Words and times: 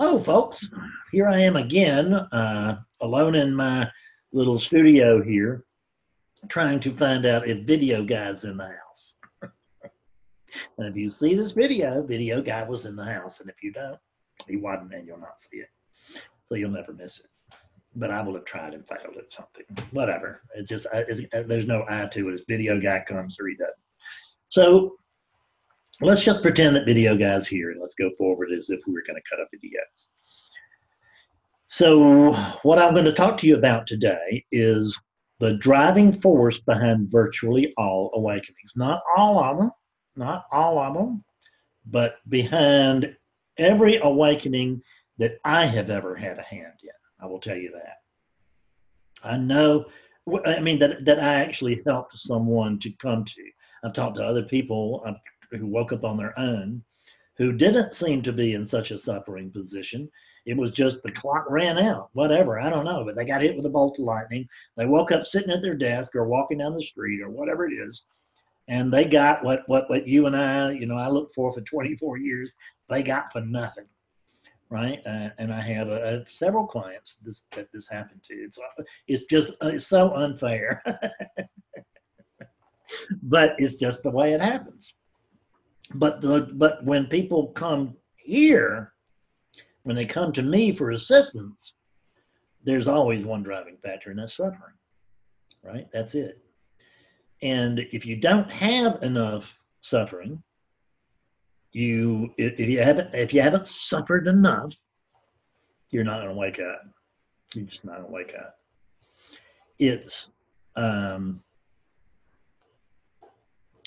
Hello, 0.00 0.16
folks. 0.16 0.70
Here 1.10 1.26
I 1.26 1.40
am 1.40 1.56
again, 1.56 2.14
uh, 2.14 2.78
alone 3.00 3.34
in 3.34 3.52
my 3.52 3.90
little 4.32 4.56
studio 4.56 5.20
here, 5.20 5.64
trying 6.48 6.78
to 6.78 6.92
find 6.92 7.26
out 7.26 7.48
if 7.48 7.66
Video 7.66 8.04
Guy's 8.04 8.44
in 8.44 8.56
the 8.58 8.68
house. 8.68 9.16
and 9.42 10.86
if 10.86 10.94
you 10.94 11.10
see 11.10 11.34
this 11.34 11.50
video, 11.50 12.00
Video 12.04 12.40
Guy 12.40 12.62
was 12.62 12.86
in 12.86 12.94
the 12.94 13.04
house. 13.04 13.40
And 13.40 13.50
if 13.50 13.60
you 13.60 13.72
don't, 13.72 13.98
he 14.46 14.54
wasn't, 14.54 14.94
and 14.94 15.04
you'll 15.04 15.18
not 15.18 15.40
see 15.40 15.56
it. 15.56 15.70
So 16.48 16.54
you'll 16.54 16.70
never 16.70 16.92
miss 16.92 17.18
it. 17.18 17.56
But 17.96 18.12
I 18.12 18.22
will 18.22 18.34
have 18.34 18.44
tried 18.44 18.74
and 18.74 18.86
failed 18.86 19.16
at 19.18 19.32
something. 19.32 19.64
Whatever. 19.90 20.42
It 20.54 20.68
just, 20.68 20.86
I, 20.92 21.06
it, 21.08 21.48
there's 21.48 21.66
no 21.66 21.84
I 21.88 22.06
to 22.06 22.28
it. 22.28 22.34
It's 22.34 22.44
Video 22.46 22.80
Guy 22.80 23.02
comes 23.04 23.36
or 23.40 23.48
he 23.48 23.56
doesn't. 23.56 23.74
So 24.46 24.97
let's 26.00 26.24
just 26.24 26.42
pretend 26.42 26.76
that 26.76 26.86
video 26.86 27.16
guy's 27.16 27.46
here 27.46 27.70
and 27.70 27.80
let's 27.80 27.94
go 27.94 28.10
forward 28.16 28.52
as 28.52 28.70
if 28.70 28.80
we 28.86 28.92
were 28.92 29.02
going 29.06 29.20
to 29.20 29.30
cut 29.30 29.40
a 29.40 29.46
video. 29.52 29.80
So 31.68 32.32
what 32.62 32.78
I'm 32.78 32.94
going 32.94 33.04
to 33.04 33.12
talk 33.12 33.36
to 33.38 33.46
you 33.46 33.56
about 33.56 33.86
today 33.86 34.44
is 34.52 34.98
the 35.40 35.56
driving 35.58 36.12
force 36.12 36.60
behind 36.60 37.10
virtually 37.10 37.74
all 37.76 38.10
awakenings. 38.14 38.72
Not 38.74 39.02
all 39.16 39.42
of 39.42 39.58
them, 39.58 39.70
not 40.16 40.44
all 40.50 40.78
of 40.78 40.94
them, 40.94 41.24
but 41.86 42.16
behind 42.28 43.14
every 43.58 43.96
awakening 43.96 44.82
that 45.18 45.38
I 45.44 45.66
have 45.66 45.90
ever 45.90 46.14
had 46.14 46.38
a 46.38 46.42
hand 46.42 46.78
in. 46.82 46.90
I 47.20 47.26
will 47.26 47.40
tell 47.40 47.56
you 47.56 47.72
that. 47.72 47.96
I 49.24 49.36
know, 49.36 49.86
I 50.46 50.60
mean, 50.60 50.78
that, 50.78 51.04
that 51.04 51.18
I 51.18 51.34
actually 51.34 51.82
helped 51.84 52.16
someone 52.16 52.78
to 52.80 52.90
come 52.92 53.24
to. 53.24 53.42
I've 53.84 53.92
talked 53.92 54.16
to 54.16 54.24
other 54.24 54.44
people, 54.44 55.02
I've 55.04 55.16
who 55.50 55.66
woke 55.66 55.92
up 55.92 56.04
on 56.04 56.16
their 56.16 56.38
own, 56.38 56.82
who 57.38 57.52
didn't 57.52 57.94
seem 57.94 58.20
to 58.22 58.32
be 58.32 58.54
in 58.54 58.66
such 58.66 58.90
a 58.90 58.98
suffering 58.98 59.50
position. 59.50 60.10
It 60.44 60.56
was 60.56 60.72
just 60.72 61.02
the 61.02 61.12
clock 61.12 61.46
ran 61.48 61.78
out, 61.78 62.10
whatever, 62.12 62.60
I 62.60 62.68
don't 62.68 62.84
know, 62.84 63.04
but 63.04 63.16
they 63.16 63.24
got 63.24 63.42
hit 63.42 63.56
with 63.56 63.66
a 63.66 63.70
bolt 63.70 63.98
of 63.98 64.04
lightning. 64.04 64.48
They 64.76 64.86
woke 64.86 65.12
up 65.12 65.24
sitting 65.24 65.50
at 65.50 65.62
their 65.62 65.76
desk 65.76 66.16
or 66.16 66.26
walking 66.26 66.58
down 66.58 66.74
the 66.74 66.82
street 66.82 67.22
or 67.22 67.30
whatever 67.30 67.66
it 67.66 67.72
is, 67.72 68.04
and 68.66 68.92
they 68.92 69.04
got 69.04 69.44
what 69.44 69.62
what 69.66 69.88
what 69.88 70.08
you 70.08 70.26
and 70.26 70.36
I, 70.36 70.72
you 70.72 70.86
know, 70.86 70.96
I 70.96 71.08
looked 71.08 71.34
for 71.34 71.52
for 71.52 71.60
24 71.60 72.18
years. 72.18 72.54
They 72.88 73.02
got 73.02 73.32
for 73.32 73.40
nothing, 73.40 73.86
right? 74.68 75.00
Uh, 75.06 75.30
and 75.38 75.52
I 75.52 75.60
have 75.60 75.88
uh, 75.88 76.24
several 76.26 76.66
clients 76.66 77.16
this, 77.22 77.44
that 77.52 77.72
this 77.72 77.88
happened 77.88 78.22
to. 78.24 78.34
It's 78.34 78.58
it's 79.06 79.24
just 79.24 79.52
uh, 79.62 79.70
it's 79.74 79.86
so 79.86 80.12
unfair, 80.14 80.82
but 83.22 83.54
it's 83.58 83.76
just 83.76 84.02
the 84.02 84.10
way 84.10 84.32
it 84.32 84.40
happens 84.40 84.94
but 85.94 86.20
the 86.20 86.50
but 86.54 86.84
when 86.84 87.06
people 87.06 87.48
come 87.48 87.96
here 88.16 88.92
when 89.84 89.96
they 89.96 90.04
come 90.04 90.32
to 90.32 90.42
me 90.42 90.72
for 90.72 90.90
assistance 90.90 91.74
there's 92.64 92.88
always 92.88 93.24
one 93.24 93.42
driving 93.42 93.76
factor 93.82 94.10
and 94.10 94.18
that's 94.18 94.36
suffering 94.36 94.74
right? 95.62 95.90
That's 95.92 96.14
it. 96.14 96.38
And 97.42 97.80
if 97.92 98.04
you 98.06 98.16
don't 98.16 98.50
have 98.50 99.02
enough 99.02 99.58
suffering 99.80 100.42
you 101.72 102.32
if 102.36 102.58
you 102.58 102.82
haven't 102.82 103.14
if 103.14 103.32
you 103.32 103.40
haven't 103.42 103.68
suffered 103.68 104.26
enough 104.26 104.74
you're 105.92 106.04
not 106.04 106.18
going 106.22 106.28
to 106.28 106.34
wake 106.34 106.58
up. 106.58 106.82
You're 107.54 107.66
just 107.66 107.84
not 107.84 107.96
going 107.96 108.06
to 108.06 108.12
wake 108.12 108.34
up. 108.34 108.56
It's 109.78 110.28
um 110.76 111.42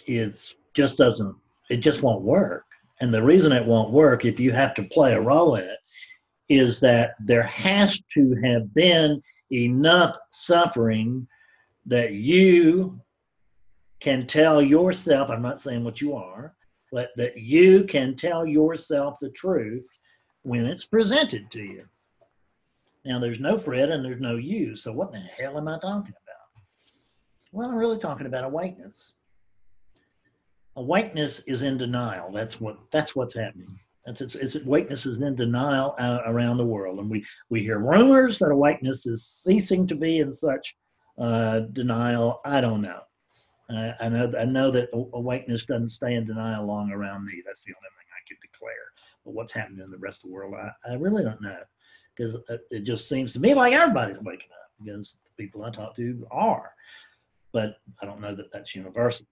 it's 0.08 0.56
just 0.74 0.98
doesn't 0.98 1.36
it 1.72 1.78
just 1.78 2.04
won't 2.04 2.22
work. 2.22 2.66
And 3.00 3.14
the 3.14 3.24
reason 3.24 3.54
it 3.54 3.66
won't 3.66 3.92
work, 3.92 4.26
if 4.26 4.40
you 4.40 4.52
have 4.52 4.74
to 4.74 4.84
play 4.84 5.14
a 5.14 5.22
role 5.22 5.56
in 5.56 5.64
it, 5.64 5.80
is 6.50 6.82
that 6.82 7.16
there 7.26 7.44
has 7.44 8.00
to 8.14 8.36
have 8.44 8.74
been 8.74 9.22
enough 9.54 10.18
suffering 10.32 11.26
that 11.86 12.12
you 12.12 13.00
can 14.02 14.28
tell 14.28 14.62
yourself, 14.62 15.30
I'm 15.30 15.42
not 15.42 15.62
saying 15.62 15.86
what 15.86 16.02
you 16.02 16.14
are, 16.14 16.54
but 16.92 17.12
that 17.16 17.38
you 17.38 17.86
can 17.86 18.16
tell 18.16 18.46
yourself 18.46 19.18
the 19.22 19.30
truth 19.30 19.88
when 20.44 20.66
it's 20.66 20.86
presented 20.86 21.50
to 21.52 21.62
you. 21.62 21.86
Now, 23.06 23.18
there's 23.18 23.40
no 23.40 23.58
Fred 23.58 23.90
and 23.90 24.04
there's 24.04 24.20
no 24.20 24.36
you, 24.36 24.76
so 24.76 24.92
what 24.92 25.14
the 25.14 25.20
hell 25.20 25.58
am 25.58 25.70
I 25.70 25.80
talking 25.80 26.14
about? 26.14 26.64
Well, 27.54 27.70
I'm 27.70 27.76
really 27.76 27.98
talking 27.98 28.28
about 28.28 28.44
awakeness 28.44 29.14
awakeness 30.76 31.40
is 31.48 31.64
in 31.64 31.78
denial. 31.78 32.32
That's 32.32 32.60
what 32.62 32.78
that's 32.92 33.16
what's 33.16 33.36
happening. 33.36 33.80
That's 34.06 34.22
it's, 34.22 34.36
it's 34.36 34.56
awakeness 34.56 35.06
is 35.06 35.22
in 35.22 35.36
denial 35.36 35.96
around 36.00 36.58
the 36.58 36.66
world, 36.66 37.00
and 37.00 37.10
we 37.10 37.24
we 37.50 37.62
hear 37.62 37.80
rumors 37.80 38.40
that 38.40 38.52
awakeness 38.52 39.06
is 39.06 39.26
ceasing 39.26 39.86
to 39.88 39.96
be 39.96 40.20
in 40.20 40.34
such 40.34 40.76
uh, 41.18 41.62
denial. 41.74 42.42
I 42.46 42.62
don't 42.62 42.82
know. 42.82 43.02
Uh, 43.70 43.94
I 44.02 44.10
know 44.10 44.32
I 44.40 44.46
know 44.46 44.72
that 44.72 44.90
awakeness 45.14 45.66
doesn't 45.66 45.90
stay 45.90 46.16
in 46.16 46.26
denial 46.26 46.66
long 46.66 46.92
around 46.92 47.26
me. 47.26 47.42
That's 47.46 47.64
the 47.64 47.74
only 47.74 47.90
thing 47.98 48.08
I 48.12 48.22
can 48.28 48.38
declare. 48.42 48.74
But 49.24 49.34
what's 49.34 49.54
happening 49.54 49.84
in 49.84 49.92
the 49.92 49.98
rest 49.98 50.24
of 50.24 50.30
the 50.30 50.34
world, 50.34 50.56
I, 50.56 50.92
I 50.92 50.96
really 50.96 51.24
don't 51.24 51.42
know, 51.42 51.60
because 52.16 52.38
it 52.72 52.82
just 52.82 53.08
seems 53.08 53.34
to 53.34 53.40
me 53.40 53.54
like 53.54 53.74
everybody's 53.74 54.20
waking 54.20 54.50
up 54.52 54.72
because 54.84 55.16
the 55.26 55.44
people 55.44 55.64
I 55.64 55.70
talk 55.70 55.96
to 55.98 56.28
are, 56.32 56.72
but 57.54 57.78
I 58.02 58.06
don't 58.06 58.20
know 58.20 58.36
that 58.36 58.52
that's 58.52 58.76
universal. 58.76 59.28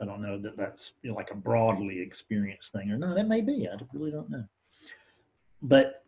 I 0.00 0.04
don't 0.04 0.22
know 0.22 0.38
that 0.38 0.56
that's 0.56 0.94
you 1.02 1.10
know, 1.10 1.16
like 1.16 1.30
a 1.30 1.36
broadly 1.36 2.00
experienced 2.00 2.72
thing 2.72 2.90
or 2.90 2.98
not. 2.98 3.18
It 3.18 3.26
may 3.26 3.40
be. 3.40 3.68
I 3.68 3.76
really 3.92 4.10
don't 4.10 4.30
know. 4.30 4.44
But 5.62 6.04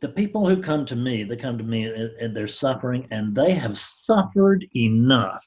the 0.00 0.08
people 0.08 0.48
who 0.48 0.62
come 0.62 0.84
to 0.86 0.96
me, 0.96 1.24
they 1.24 1.36
come 1.36 1.58
to 1.58 1.64
me 1.64 1.84
and 2.20 2.34
they're 2.34 2.46
suffering 2.46 3.06
and 3.10 3.34
they 3.34 3.52
have 3.52 3.76
suffered 3.76 4.64
enough. 4.76 5.44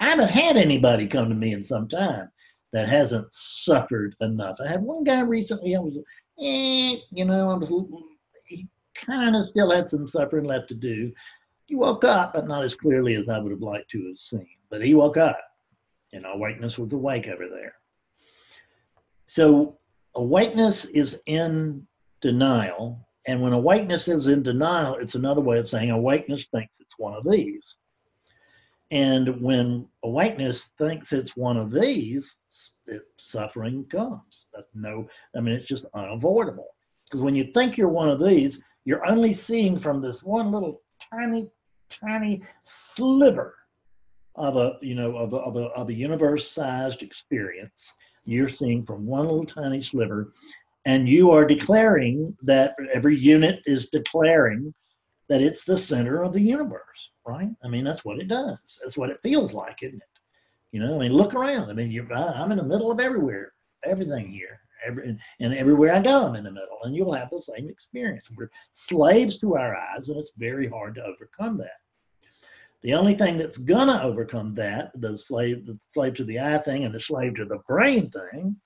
I 0.00 0.08
haven't 0.08 0.30
had 0.30 0.56
anybody 0.56 1.06
come 1.06 1.28
to 1.28 1.34
me 1.34 1.52
in 1.52 1.62
some 1.62 1.88
time 1.88 2.28
that 2.72 2.88
hasn't 2.88 3.32
suffered 3.32 4.16
enough. 4.20 4.56
I 4.64 4.68
had 4.68 4.82
one 4.82 5.04
guy 5.04 5.20
recently, 5.20 5.76
I 5.76 5.78
was, 5.78 5.96
eh, 6.40 6.96
you 7.12 7.24
know, 7.24 7.50
I 7.50 7.54
was, 7.54 7.72
he 8.46 8.66
kind 8.94 9.36
of 9.36 9.44
still 9.44 9.70
had 9.70 9.88
some 9.88 10.08
suffering 10.08 10.44
left 10.44 10.68
to 10.68 10.74
do. 10.74 11.12
He 11.66 11.76
woke 11.76 12.02
up, 12.02 12.34
but 12.34 12.48
not 12.48 12.64
as 12.64 12.74
clearly 12.74 13.14
as 13.14 13.28
I 13.28 13.38
would 13.38 13.52
have 13.52 13.62
liked 13.62 13.90
to 13.90 14.08
have 14.08 14.18
seen. 14.18 14.48
But 14.70 14.84
he 14.84 14.94
woke 14.94 15.16
up 15.16 15.38
and 16.14 16.24
awakeness 16.26 16.78
was 16.78 16.92
awake 16.92 17.28
over 17.28 17.48
there. 17.48 17.74
So 19.26 19.78
awakeness 20.14 20.86
is 20.86 21.20
in 21.26 21.86
denial. 22.20 23.06
And 23.26 23.42
when 23.42 23.52
awakeness 23.52 24.08
is 24.08 24.28
in 24.28 24.42
denial, 24.42 24.96
it's 24.96 25.14
another 25.14 25.40
way 25.40 25.58
of 25.58 25.68
saying 25.68 25.90
awakeness 25.90 26.46
thinks 26.46 26.78
it's 26.80 26.98
one 26.98 27.14
of 27.14 27.28
these. 27.28 27.76
And 28.90 29.40
when 29.40 29.88
awakeness 30.04 30.70
thinks 30.78 31.12
it's 31.12 31.36
one 31.36 31.56
of 31.56 31.72
these, 31.72 32.36
it, 32.86 33.02
suffering 33.16 33.84
comes. 33.86 34.46
That's 34.54 34.68
no, 34.74 35.08
I 35.34 35.40
mean, 35.40 35.54
it's 35.54 35.66
just 35.66 35.86
unavoidable. 35.94 36.68
Because 37.04 37.22
when 37.22 37.34
you 37.34 37.44
think 37.52 37.76
you're 37.76 37.88
one 37.88 38.10
of 38.10 38.22
these, 38.22 38.60
you're 38.84 39.06
only 39.08 39.32
seeing 39.32 39.78
from 39.78 40.00
this 40.00 40.22
one 40.22 40.52
little 40.52 40.82
tiny, 41.10 41.48
tiny 41.88 42.42
sliver 42.62 43.54
of 44.36 44.56
a 44.56 44.76
you 44.80 44.94
know 44.94 45.16
of 45.16 45.32
a, 45.32 45.36
of 45.36 45.56
a, 45.56 45.66
of 45.70 45.88
a 45.88 45.94
universe 45.94 46.50
sized 46.50 47.02
experience 47.02 47.94
you're 48.24 48.48
seeing 48.48 48.84
from 48.84 49.06
one 49.06 49.26
little 49.26 49.44
tiny 49.44 49.80
sliver. 49.80 50.32
And 50.86 51.08
you 51.08 51.30
are 51.30 51.44
declaring 51.44 52.36
that 52.42 52.74
every 52.92 53.16
unit 53.16 53.60
is 53.66 53.90
declaring 53.90 54.72
that 55.28 55.40
it's 55.40 55.64
the 55.64 55.76
center 55.76 56.22
of 56.22 56.32
the 56.32 56.40
universe 56.40 57.10
right? 57.26 57.48
I 57.62 57.68
mean 57.68 57.84
that's 57.84 58.04
what 58.04 58.18
it 58.18 58.28
does. 58.28 58.78
That's 58.82 58.96
what 58.96 59.10
it 59.10 59.20
feels 59.22 59.54
like 59.54 59.82
isn't 59.82 59.96
it? 59.96 60.08
You 60.72 60.80
know 60.80 60.96
i 60.96 60.98
mean 60.98 61.12
look 61.12 61.34
around. 61.34 61.70
I 61.70 61.72
mean 61.72 61.90
you're 61.90 62.12
i'm 62.12 62.52
in 62.52 62.58
the 62.58 62.64
middle 62.64 62.90
of 62.90 63.00
everywhere 63.00 63.52
everything 63.84 64.28
here 64.28 64.60
Every, 64.84 65.16
and 65.40 65.54
everywhere 65.54 65.94
I 65.94 66.00
go, 66.00 66.26
I'm 66.26 66.34
in 66.36 66.44
the 66.44 66.50
middle, 66.50 66.78
and 66.82 66.94
you'll 66.94 67.12
have 67.14 67.30
the 67.30 67.40
same 67.40 67.70
experience. 67.70 68.30
We're 68.36 68.50
slaves 68.74 69.38
to 69.38 69.56
our 69.56 69.74
eyes, 69.74 70.10
and 70.10 70.18
it's 70.18 70.32
very 70.36 70.68
hard 70.68 70.94
to 70.96 71.04
overcome 71.04 71.56
that. 71.58 71.78
The 72.84 72.92
only 72.92 73.14
thing 73.14 73.38
that's 73.38 73.56
gonna 73.56 73.98
overcome 74.02 74.52
that, 74.54 74.92
the 75.00 75.16
slave, 75.16 75.64
the 75.64 75.78
slave 75.88 76.12
to 76.14 76.24
the 76.24 76.38
eye 76.38 76.58
thing 76.58 76.84
and 76.84 76.94
the 76.94 77.00
slave 77.00 77.34
to 77.36 77.46
the 77.46 77.60
brain 77.66 78.10
thing, 78.10 78.56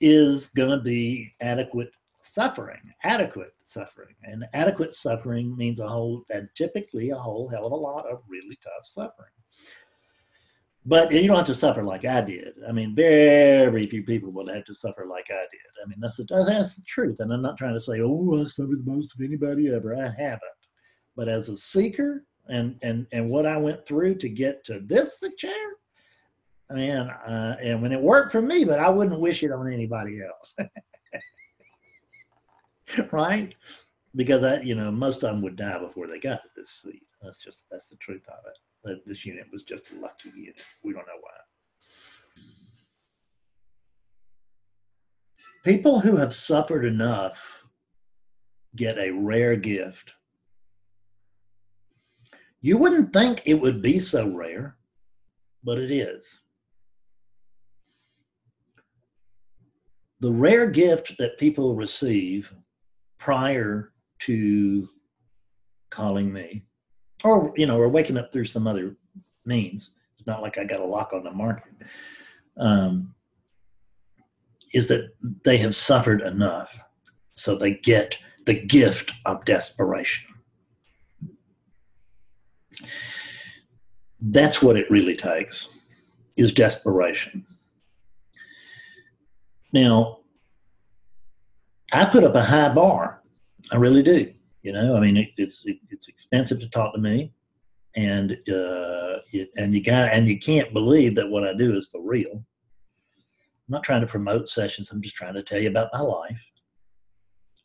is 0.00 0.48
gonna 0.48 0.82
be 0.82 1.32
adequate 1.40 1.90
suffering, 2.20 2.92
adequate 3.04 3.52
suffering. 3.62 4.16
And 4.24 4.44
adequate 4.54 4.96
suffering 4.96 5.56
means 5.56 5.78
a 5.78 5.86
whole, 5.86 6.24
and 6.30 6.48
typically 6.56 7.10
a 7.10 7.16
whole 7.16 7.48
hell 7.48 7.66
of 7.66 7.72
a 7.72 7.76
lot 7.76 8.06
of 8.06 8.22
really 8.28 8.58
tough 8.60 8.86
suffering. 8.86 9.30
But 10.84 11.12
you 11.12 11.28
don't 11.28 11.36
have 11.36 11.46
to 11.46 11.54
suffer 11.54 11.84
like 11.84 12.04
I 12.04 12.22
did. 12.22 12.54
I 12.66 12.72
mean, 12.72 12.96
very 12.96 13.86
few 13.86 14.02
people 14.02 14.32
would 14.32 14.48
have 14.48 14.64
to 14.64 14.74
suffer 14.74 15.06
like 15.06 15.30
I 15.30 15.46
did. 15.52 15.84
I 15.84 15.88
mean, 15.88 16.00
that's 16.00 16.16
the, 16.16 16.24
that's 16.44 16.74
the 16.74 16.82
truth. 16.88 17.20
And 17.20 17.32
I'm 17.32 17.42
not 17.42 17.56
trying 17.56 17.74
to 17.74 17.80
say, 17.80 18.00
oh, 18.00 18.40
I 18.40 18.44
suffered 18.44 18.84
the 18.84 18.90
most 18.90 19.14
of 19.14 19.20
anybody 19.24 19.72
ever. 19.72 19.94
I 19.94 20.10
haven't. 20.20 20.40
But 21.14 21.28
as 21.28 21.48
a 21.48 21.56
seeker, 21.56 22.24
and 22.48 22.78
and 22.82 23.06
and 23.12 23.30
what 23.30 23.46
I 23.46 23.56
went 23.56 23.86
through 23.86 24.16
to 24.16 24.28
get 24.28 24.64
to 24.64 24.80
this 24.80 25.22
chair, 25.36 25.52
man, 26.70 27.10
uh, 27.10 27.56
and 27.62 27.82
when 27.82 27.92
it 27.92 28.00
worked 28.00 28.32
for 28.32 28.42
me, 28.42 28.64
but 28.64 28.78
I 28.78 28.88
wouldn't 28.88 29.20
wish 29.20 29.42
it 29.42 29.52
on 29.52 29.72
anybody 29.72 30.20
else. 30.22 30.54
right? 33.12 33.54
Because 34.16 34.42
I, 34.42 34.60
you 34.60 34.74
know, 34.74 34.90
most 34.90 35.22
of 35.22 35.30
them 35.30 35.42
would 35.42 35.56
die 35.56 35.78
before 35.78 36.06
they 36.06 36.18
got 36.18 36.42
to 36.42 36.48
this 36.56 36.70
seat. 36.70 37.02
That's 37.22 37.38
just 37.38 37.66
that's 37.70 37.88
the 37.88 37.96
truth 37.96 38.24
of 38.28 38.38
it. 38.46 38.58
That 38.84 39.06
this 39.06 39.26
unit 39.26 39.46
was 39.52 39.62
just 39.62 39.90
a 39.92 40.00
lucky 40.00 40.30
unit. 40.34 40.56
We 40.82 40.92
don't 40.92 41.06
know 41.06 41.20
why. 41.20 41.32
People 45.64 46.00
who 46.00 46.16
have 46.16 46.34
suffered 46.34 46.84
enough 46.84 47.66
get 48.76 48.96
a 48.96 49.10
rare 49.10 49.56
gift. 49.56 50.14
You 52.60 52.76
wouldn't 52.78 53.12
think 53.12 53.42
it 53.44 53.54
would 53.54 53.82
be 53.82 53.98
so 53.98 54.28
rare, 54.28 54.76
but 55.62 55.78
it 55.78 55.90
is. 55.90 56.40
The 60.20 60.32
rare 60.32 60.68
gift 60.68 61.16
that 61.18 61.38
people 61.38 61.76
receive 61.76 62.52
prior 63.18 63.92
to 64.20 64.88
calling 65.90 66.32
me, 66.32 66.64
or 67.22 67.52
you 67.56 67.66
know, 67.66 67.78
or 67.78 67.88
waking 67.88 68.18
up 68.18 68.32
through 68.32 68.46
some 68.46 68.66
other 68.66 68.96
means. 69.46 69.90
It's 70.18 70.26
not 70.26 70.42
like 70.42 70.58
I 70.58 70.64
got 70.64 70.80
a 70.80 70.84
lock 70.84 71.12
on 71.12 71.22
the 71.22 71.30
market. 71.30 71.72
Um, 72.58 73.14
is 74.74 74.88
that 74.88 75.10
they 75.44 75.56
have 75.58 75.76
suffered 75.76 76.20
enough, 76.22 76.82
so 77.34 77.54
they 77.54 77.74
get 77.74 78.18
the 78.46 78.54
gift 78.54 79.12
of 79.24 79.44
desperation. 79.44 80.27
That's 84.20 84.62
what 84.62 84.76
it 84.76 84.90
really 84.90 85.16
takes, 85.16 85.68
is 86.36 86.52
desperation. 86.52 87.46
Now, 89.72 90.18
I 91.92 92.04
put 92.04 92.24
up 92.24 92.34
a 92.34 92.42
high 92.42 92.70
bar. 92.70 93.22
I 93.72 93.76
really 93.76 94.02
do. 94.02 94.32
You 94.62 94.72
know, 94.72 94.96
I 94.96 95.00
mean, 95.00 95.16
it, 95.16 95.28
it's 95.36 95.64
it, 95.66 95.78
it's 95.88 96.08
expensive 96.08 96.60
to 96.60 96.68
talk 96.68 96.94
to 96.94 97.00
me, 97.00 97.32
and 97.96 98.32
uh, 98.32 99.18
it, 99.32 99.48
and 99.56 99.72
you 99.74 99.82
got 99.82 100.12
and 100.12 100.26
you 100.26 100.38
can't 100.38 100.72
believe 100.72 101.14
that 101.14 101.28
what 101.28 101.44
I 101.44 101.54
do 101.54 101.76
is 101.76 101.88
for 101.88 102.02
real. 102.02 102.32
I'm 102.32 103.72
not 103.72 103.84
trying 103.84 104.00
to 104.00 104.06
promote 104.06 104.48
sessions. 104.48 104.90
I'm 104.90 105.02
just 105.02 105.14
trying 105.14 105.34
to 105.34 105.42
tell 105.42 105.60
you 105.60 105.68
about 105.68 105.90
my 105.92 106.00
life. 106.00 106.44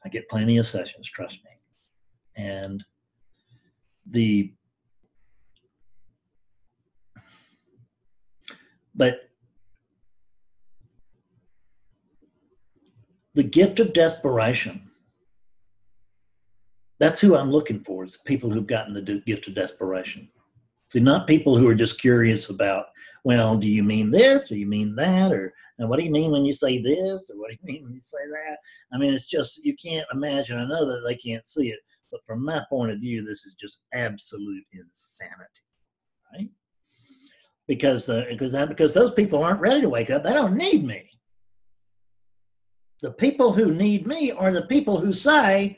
I 0.06 0.10
get 0.10 0.30
plenty 0.30 0.58
of 0.58 0.68
sessions, 0.68 1.10
trust 1.10 1.40
me. 1.46 2.44
And 2.44 2.84
the 4.10 4.54
but 8.96 9.30
the 13.34 13.44
gift 13.44 13.80
of 13.80 13.94
desperation 13.94 14.90
that's 17.00 17.20
who 17.20 17.36
i'm 17.36 17.52
looking 17.52 17.84
for 17.84 18.06
is 18.06 18.18
people 18.18 18.50
who've 18.50 18.68
gotten 18.68 18.94
the 18.94 19.22
gift 19.26 19.48
of 19.48 19.56
desperation. 19.56 20.30
See 20.88 21.00
not 21.00 21.28
people 21.28 21.58
who 21.58 21.68
are 21.68 21.76
just 21.76 22.00
curious 22.00 22.50
about 22.50 22.86
well 23.24 23.58
do 23.58 23.68
you 23.68 23.84
mean 23.84 24.12
this 24.12 24.52
or 24.52 24.56
you 24.56 24.68
mean 24.68 24.96
that 24.96 25.32
or 25.32 25.54
what 25.80 26.00
do 26.00 26.06
you 26.06 26.12
mean 26.12 26.32
when 26.32 26.46
you 26.46 26.54
say 26.54 26.82
this 26.82 27.30
or 27.30 27.38
what 27.38 27.50
do 27.50 27.58
you 27.60 27.74
mean 27.74 27.84
when 27.84 27.94
you 27.94 28.00
say 28.00 28.26
that? 28.30 28.58
I 28.94 28.98
mean 28.98 29.14
it's 29.14 29.26
just 29.28 29.66
you 29.66 29.76
can't 29.76 30.08
imagine 30.14 30.60
i 30.60 30.66
know 30.66 30.86
that 30.86 31.02
they 31.06 31.16
can't 31.16 31.46
see 31.48 31.70
it. 31.70 31.80
But 32.12 32.24
from 32.26 32.46
my 32.46 32.64
point 32.70 32.92
of 32.92 33.00
view 33.00 33.26
this 33.26 33.46
is 33.46 33.56
just 33.60 33.82
absolute 33.94 34.64
insanity 34.72 35.64
right 36.34 36.50
because 37.68 38.10
uh, 38.10 38.26
because 38.30 38.52
that 38.52 38.70
because 38.70 38.94
those 38.94 39.12
people 39.12 39.44
aren't 39.44 39.62
ready 39.62 39.82
to 39.82 39.90
wake 39.90 40.10
up 40.10 40.24
they 40.24 40.34
don't 40.34 40.58
need 40.58 40.86
me 40.86 41.10
the 43.04 43.12
people 43.12 43.52
who 43.52 43.74
need 43.74 44.08
me 44.08 44.32
are 44.32 44.54
the 44.54 44.62
people 44.62 44.98
who 44.98 45.12
say, 45.12 45.78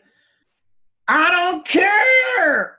I 1.08 1.32
don't 1.32 1.66
care 1.66 2.78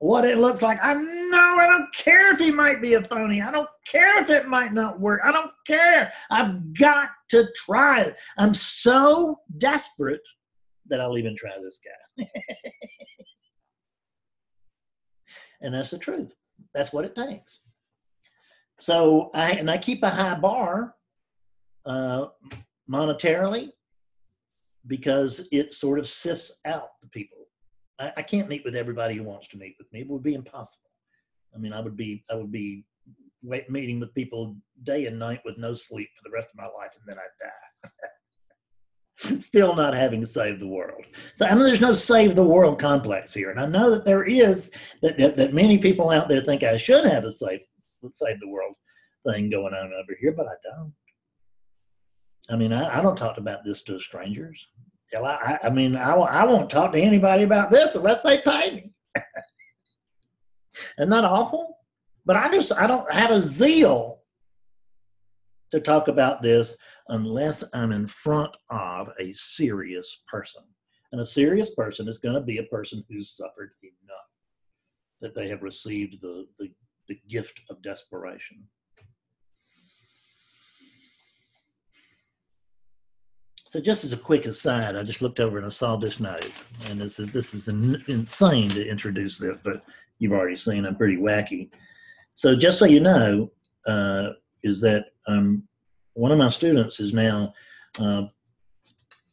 what 0.00 0.26
it 0.26 0.36
looks 0.36 0.60
like. 0.60 0.78
I 0.82 0.92
know 0.92 1.56
I 1.58 1.66
don't 1.66 1.94
care 1.94 2.34
if 2.34 2.38
he 2.38 2.50
might 2.50 2.82
be 2.82 2.92
a 2.92 3.02
phony. 3.02 3.40
I 3.40 3.50
don't 3.50 3.70
care 3.86 4.22
if 4.22 4.28
it 4.28 4.48
might 4.48 4.74
not 4.74 5.00
work. 5.00 5.22
I 5.24 5.32
don't 5.32 5.50
care. 5.66 6.12
I've 6.30 6.74
got 6.74 7.08
to 7.30 7.48
try. 7.56 8.12
I'm 8.36 8.52
so 8.52 9.38
desperate 9.56 10.20
that 10.88 11.00
I'll 11.00 11.16
even 11.16 11.34
try 11.34 11.52
this 11.62 11.80
guy. 12.18 12.26
and 15.62 15.72
that's 15.72 15.88
the 15.88 15.98
truth. 15.98 16.34
That's 16.74 16.92
what 16.92 17.06
it 17.06 17.16
takes. 17.16 17.60
So 18.82 19.30
I 19.32 19.52
and 19.52 19.70
I 19.70 19.78
keep 19.78 20.02
a 20.02 20.10
high 20.10 20.34
bar. 20.34 20.94
Uh, 21.84 22.26
monetarily 22.90 23.70
because 24.86 25.48
it 25.52 25.72
sort 25.74 25.98
of 25.98 26.06
sifts 26.06 26.60
out 26.64 26.88
the 27.00 27.08
people. 27.08 27.38
I, 27.98 28.12
I, 28.18 28.22
can't 28.22 28.48
meet 28.48 28.64
with 28.64 28.76
everybody 28.76 29.14
who 29.14 29.22
wants 29.22 29.48
to 29.48 29.56
meet 29.56 29.74
with 29.78 29.92
me. 29.92 30.00
It 30.00 30.08
would 30.08 30.22
be 30.22 30.34
impossible. 30.34 30.90
I 31.54 31.58
mean, 31.58 31.72
I 31.72 31.80
would 31.80 31.96
be 31.96 32.24
I 32.30 32.34
would 32.34 32.52
be 32.52 32.84
meeting 33.68 33.98
with 33.98 34.14
people 34.14 34.56
day 34.84 35.06
and 35.06 35.18
night 35.18 35.40
with 35.44 35.58
no 35.58 35.74
sleep 35.74 36.08
for 36.14 36.28
the 36.28 36.34
rest 36.34 36.48
of 36.52 36.56
my 36.56 36.66
life, 36.66 36.90
and 36.98 37.04
then 37.06 37.18
I'd 37.18 37.88
die. 39.28 39.38
Still 39.40 39.74
not 39.74 39.94
having 39.94 40.24
saved 40.24 40.60
the 40.60 40.66
world. 40.66 41.04
So 41.36 41.46
I 41.46 41.54
know 41.54 41.64
there's 41.64 41.80
no 41.80 41.92
save 41.92 42.34
the 42.34 42.44
world 42.44 42.78
complex 42.78 43.34
here, 43.34 43.50
and 43.50 43.60
I 43.60 43.66
know 43.66 43.90
that 43.90 44.04
there 44.04 44.24
is 44.24 44.72
that, 45.02 45.18
that, 45.18 45.36
that 45.36 45.54
many 45.54 45.78
people 45.78 46.10
out 46.10 46.28
there 46.28 46.40
think 46.40 46.62
I 46.62 46.76
should 46.76 47.04
have 47.04 47.24
a 47.24 47.30
save 47.30 47.60
save 48.12 48.40
the 48.40 48.48
world 48.48 48.74
thing 49.26 49.50
going 49.50 49.74
on 49.74 49.92
over 49.92 50.16
here, 50.18 50.32
but 50.32 50.46
I 50.46 50.54
don't. 50.64 50.92
I 52.50 52.56
mean, 52.56 52.72
I, 52.72 52.98
I 52.98 53.02
don't 53.02 53.16
talk 53.16 53.38
about 53.38 53.64
this 53.64 53.82
to 53.82 54.00
strangers. 54.00 54.66
Hell, 55.12 55.26
I, 55.26 55.58
I 55.62 55.70
mean, 55.70 55.94
I, 55.94 56.12
I 56.14 56.44
won't 56.44 56.70
talk 56.70 56.92
to 56.92 57.00
anybody 57.00 57.44
about 57.44 57.70
this 57.70 57.94
unless 57.94 58.22
they 58.22 58.38
pay 58.38 58.70
me. 58.72 58.90
Isn't 60.98 61.10
that 61.10 61.24
awful? 61.24 61.78
But 62.24 62.36
I 62.36 62.52
just, 62.52 62.72
I 62.72 62.86
don't 62.86 63.10
have 63.12 63.30
a 63.30 63.40
zeal 63.40 64.22
to 65.70 65.80
talk 65.80 66.08
about 66.08 66.42
this 66.42 66.76
unless 67.08 67.64
I'm 67.74 67.92
in 67.92 68.06
front 68.06 68.50
of 68.70 69.10
a 69.18 69.32
serious 69.32 70.22
person. 70.28 70.62
And 71.12 71.20
a 71.20 71.26
serious 71.26 71.74
person 71.74 72.08
is 72.08 72.18
going 72.18 72.34
to 72.34 72.40
be 72.40 72.58
a 72.58 72.64
person 72.64 73.04
who's 73.08 73.30
suffered 73.30 73.72
enough 73.82 74.28
that 75.20 75.34
they 75.34 75.48
have 75.48 75.62
received 75.62 76.20
the, 76.20 76.46
the, 76.58 76.70
the 77.12 77.20
gift 77.28 77.60
of 77.68 77.82
desperation. 77.82 78.64
So 83.66 83.80
just 83.80 84.04
as 84.04 84.12
a 84.12 84.18
quick 84.18 84.46
aside, 84.46 84.96
I 84.96 85.02
just 85.02 85.20
looked 85.20 85.40
over 85.40 85.58
and 85.58 85.66
I 85.66 85.70
saw 85.70 85.96
this 85.96 86.20
note, 86.20 86.50
and 86.88 87.00
this 87.00 87.18
is 87.18 87.30
this 87.32 87.52
is 87.54 87.68
insane 87.68 88.70
to 88.70 88.86
introduce 88.86 89.38
this, 89.38 89.56
but 89.62 89.82
you've 90.18 90.32
already 90.32 90.56
seen 90.56 90.86
I'm 90.86 90.96
pretty 90.96 91.16
wacky. 91.16 91.70
So 92.34 92.56
just 92.56 92.78
so 92.78 92.86
you 92.86 93.00
know, 93.00 93.50
uh, 93.86 94.30
is 94.62 94.80
that 94.82 95.06
um, 95.26 95.64
one 96.14 96.32
of 96.32 96.38
my 96.38 96.48
students 96.48 96.98
is 97.00 97.12
now 97.12 97.52
uh, 97.98 98.24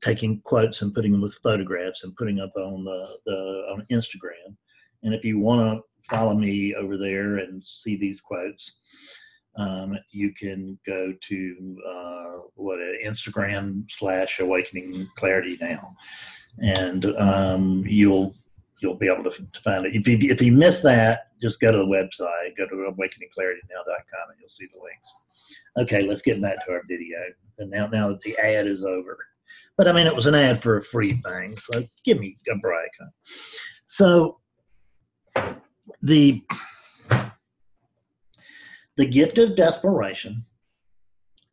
taking 0.01 0.41
quotes 0.41 0.81
and 0.81 0.93
putting 0.93 1.13
them 1.13 1.21
with 1.21 1.39
photographs 1.43 2.03
and 2.03 2.15
putting 2.15 2.39
up 2.39 2.51
on 2.57 2.83
the, 2.83 3.07
the 3.25 3.37
on 3.71 3.85
Instagram. 3.89 4.55
And 5.03 5.13
if 5.13 5.23
you 5.23 5.39
want 5.39 5.61
to 5.61 5.88
follow 6.09 6.35
me 6.35 6.75
over 6.75 6.97
there 6.97 7.37
and 7.37 7.65
see 7.65 7.95
these 7.95 8.21
quotes, 8.21 8.79
um, 9.57 9.97
you 10.11 10.33
can 10.33 10.79
go 10.85 11.13
to 11.21 11.77
uh, 11.87 12.41
what 12.55 12.79
uh, 12.79 13.05
Instagram 13.05 13.89
slash 13.89 14.39
Awakening 14.39 15.07
Clarity 15.15 15.57
now, 15.59 15.95
and 16.59 17.05
um, 17.17 17.83
you'll 17.85 18.35
you'll 18.81 18.95
be 18.95 19.09
able 19.09 19.29
to, 19.29 19.29
to 19.29 19.61
find 19.61 19.85
it. 19.85 19.95
If 19.95 20.07
you 20.07 20.17
if 20.21 20.41
you 20.41 20.51
miss 20.51 20.81
that, 20.81 21.31
just 21.41 21.59
go 21.59 21.71
to 21.71 21.77
the 21.77 21.85
website, 21.85 22.57
go 22.57 22.67
to 22.67 22.75
awakeningclaritynow.com, 22.75 24.29
and 24.29 24.39
you'll 24.39 24.49
see 24.49 24.67
the 24.71 24.79
links. 24.79 25.15
Okay, 25.77 26.07
let's 26.07 26.21
get 26.21 26.41
back 26.41 26.65
to 26.65 26.71
our 26.71 26.83
video. 26.87 27.17
And 27.57 27.69
now 27.69 27.87
now 27.87 28.09
that 28.09 28.21
the 28.21 28.37
ad 28.37 28.67
is 28.67 28.85
over, 28.85 29.17
but 29.77 29.87
I 29.87 29.91
mean 29.91 30.07
it 30.07 30.15
was 30.15 30.27
an 30.27 30.35
ad 30.35 30.61
for 30.61 30.77
a 30.77 30.83
free 30.83 31.13
thing, 31.13 31.51
so 31.51 31.83
give 32.05 32.19
me 32.19 32.37
a 32.49 32.55
break. 32.55 32.91
So 33.87 34.39
the 36.01 36.43
the 38.97 39.05
gift 39.05 39.37
of 39.37 39.55
desperation 39.55 40.45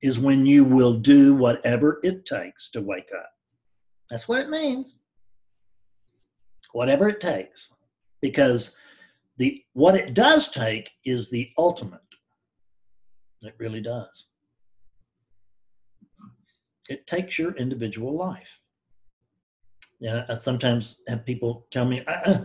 is 0.03 0.19
when 0.19 0.45
you 0.47 0.65
will 0.65 0.95
do 0.95 1.35
whatever 1.35 2.01
it 2.03 2.25
takes 2.25 2.71
to 2.71 2.81
wake 2.81 3.11
up. 3.17 3.31
That's 4.11 4.29
what 4.29 4.41
it 4.41 4.51
means. 4.51 4.99
Whatever 6.73 7.09
it 7.09 7.21
takes. 7.21 7.73
Because 8.21 8.77
the 9.39 9.63
what 9.75 9.95
it 9.95 10.15
does 10.15 10.51
take 10.51 10.91
is 11.05 11.31
the 11.31 11.51
ultimate. 11.59 12.01
It 13.43 13.55
really 13.59 13.81
does. 13.81 14.27
It 16.89 17.07
takes 17.07 17.39
your 17.39 17.53
individual 17.53 18.17
life. 18.17 18.61
Yeah, 19.99 20.25
I 20.29 20.35
sometimes 20.35 21.01
have 21.09 21.25
people 21.25 21.67
tell 21.71 21.87
me, 21.87 22.03
uh, 22.07 22.45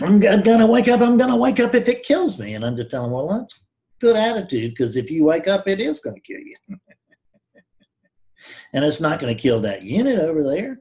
I'm, 0.00 0.14
I'm 0.26 0.42
going 0.42 0.60
to 0.60 0.66
wake 0.66 0.88
up. 0.88 1.00
I'm 1.00 1.16
going 1.16 1.30
to 1.30 1.36
wake 1.36 1.60
up 1.60 1.74
if 1.74 1.88
it 1.88 2.04
kills 2.04 2.38
me. 2.38 2.54
And 2.54 2.64
I'm 2.64 2.76
just 2.76 2.90
telling 2.90 3.10
well, 3.10 3.28
that's 3.28 3.62
good 4.00 4.16
attitude 4.16 4.72
because 4.72 4.96
if 4.96 5.10
you 5.10 5.24
wake 5.24 5.48
up, 5.48 5.66
it 5.66 5.80
is 5.80 6.00
going 6.00 6.16
to 6.16 6.20
kill 6.20 6.40
you. 6.40 6.56
and 8.74 8.84
it's 8.84 9.00
not 9.00 9.18
going 9.18 9.34
to 9.34 9.40
kill 9.40 9.60
that 9.60 9.82
unit 9.82 10.18
over 10.18 10.42
there. 10.42 10.80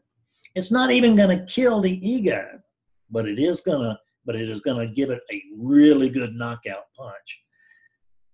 It's 0.55 0.71
not 0.71 0.91
even 0.91 1.15
going 1.15 1.37
to 1.37 1.45
kill 1.45 1.81
the 1.81 2.07
ego, 2.07 2.47
but 3.09 3.27
it 3.27 3.39
is 3.39 3.61
going 3.61 3.81
to 3.81 3.97
but 4.27 4.35
it 4.35 4.49
is 4.49 4.59
going 4.59 4.85
to 4.85 4.93
give 4.93 5.09
it 5.09 5.21
a 5.31 5.41
really 5.57 6.09
good 6.09 6.35
knockout 6.35 6.83
punch 6.95 7.41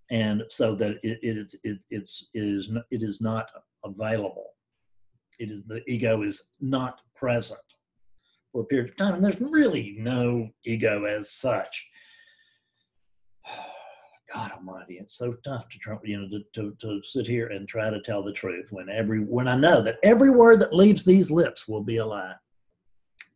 and 0.09 0.43
so 0.49 0.75
that 0.75 0.97
it, 1.03 1.19
it, 1.21 1.37
it's, 1.37 1.55
it, 1.63 1.79
it's, 1.89 2.27
it 2.33 2.43
is, 2.43 2.69
it 2.91 3.03
is 3.03 3.21
not 3.21 3.47
available 3.85 4.47
it 5.39 5.49
is 5.49 5.63
the 5.67 5.81
ego 5.87 6.23
is 6.23 6.49
not 6.59 7.01
present 7.15 7.59
for 8.53 8.61
a 8.61 8.65
period 8.65 8.89
of 8.89 8.95
time 8.95 9.15
and 9.15 9.23
there's 9.23 9.41
really 9.41 9.95
no 9.97 10.47
ego 10.63 11.03
as 11.03 11.29
such 11.31 11.89
god 14.33 14.51
almighty 14.53 14.95
it's 14.95 15.17
so 15.17 15.33
tough 15.43 15.67
to 15.67 15.77
try 15.77 15.97
you 16.05 16.17
know 16.17 16.27
to, 16.29 16.41
to, 16.53 16.75
to 16.79 17.01
sit 17.03 17.27
here 17.27 17.47
and 17.47 17.67
try 17.67 17.89
to 17.89 18.01
tell 18.01 18.23
the 18.23 18.31
truth 18.31 18.69
when 18.71 18.87
every 18.89 19.19
when 19.19 19.49
i 19.49 19.55
know 19.55 19.81
that 19.81 19.97
every 20.03 20.29
word 20.29 20.59
that 20.59 20.73
leaves 20.73 21.03
these 21.03 21.29
lips 21.29 21.67
will 21.67 21.83
be 21.83 21.97
a 21.97 22.05
lie 22.05 22.35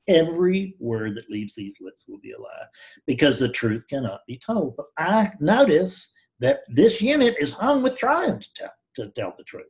every 0.07 0.75
word 0.79 1.15
that 1.15 1.29
leaves 1.29 1.53
these 1.53 1.77
lips 1.81 2.05
will 2.07 2.19
be 2.19 2.31
a 2.31 2.39
lie 2.39 2.65
because 3.05 3.39
the 3.39 3.49
truth 3.49 3.87
cannot 3.87 4.21
be 4.27 4.37
told. 4.37 4.75
But 4.77 4.87
I 4.97 5.31
notice 5.39 6.13
that 6.39 6.61
this 6.69 7.01
unit 7.01 7.35
is 7.39 7.51
hung 7.51 7.83
with 7.83 7.97
trying 7.97 8.39
to 8.39 8.53
tell, 8.55 8.73
to 8.95 9.09
tell 9.09 9.33
the 9.37 9.43
truth. 9.43 9.65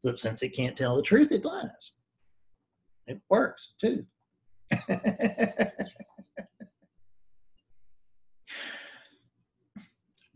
So 0.00 0.14
since 0.14 0.42
it 0.42 0.50
can't 0.50 0.76
tell 0.76 0.96
the 0.96 1.02
truth, 1.02 1.32
it 1.32 1.44
lies. 1.44 1.92
It 3.06 3.20
works 3.28 3.74
too. 3.80 4.04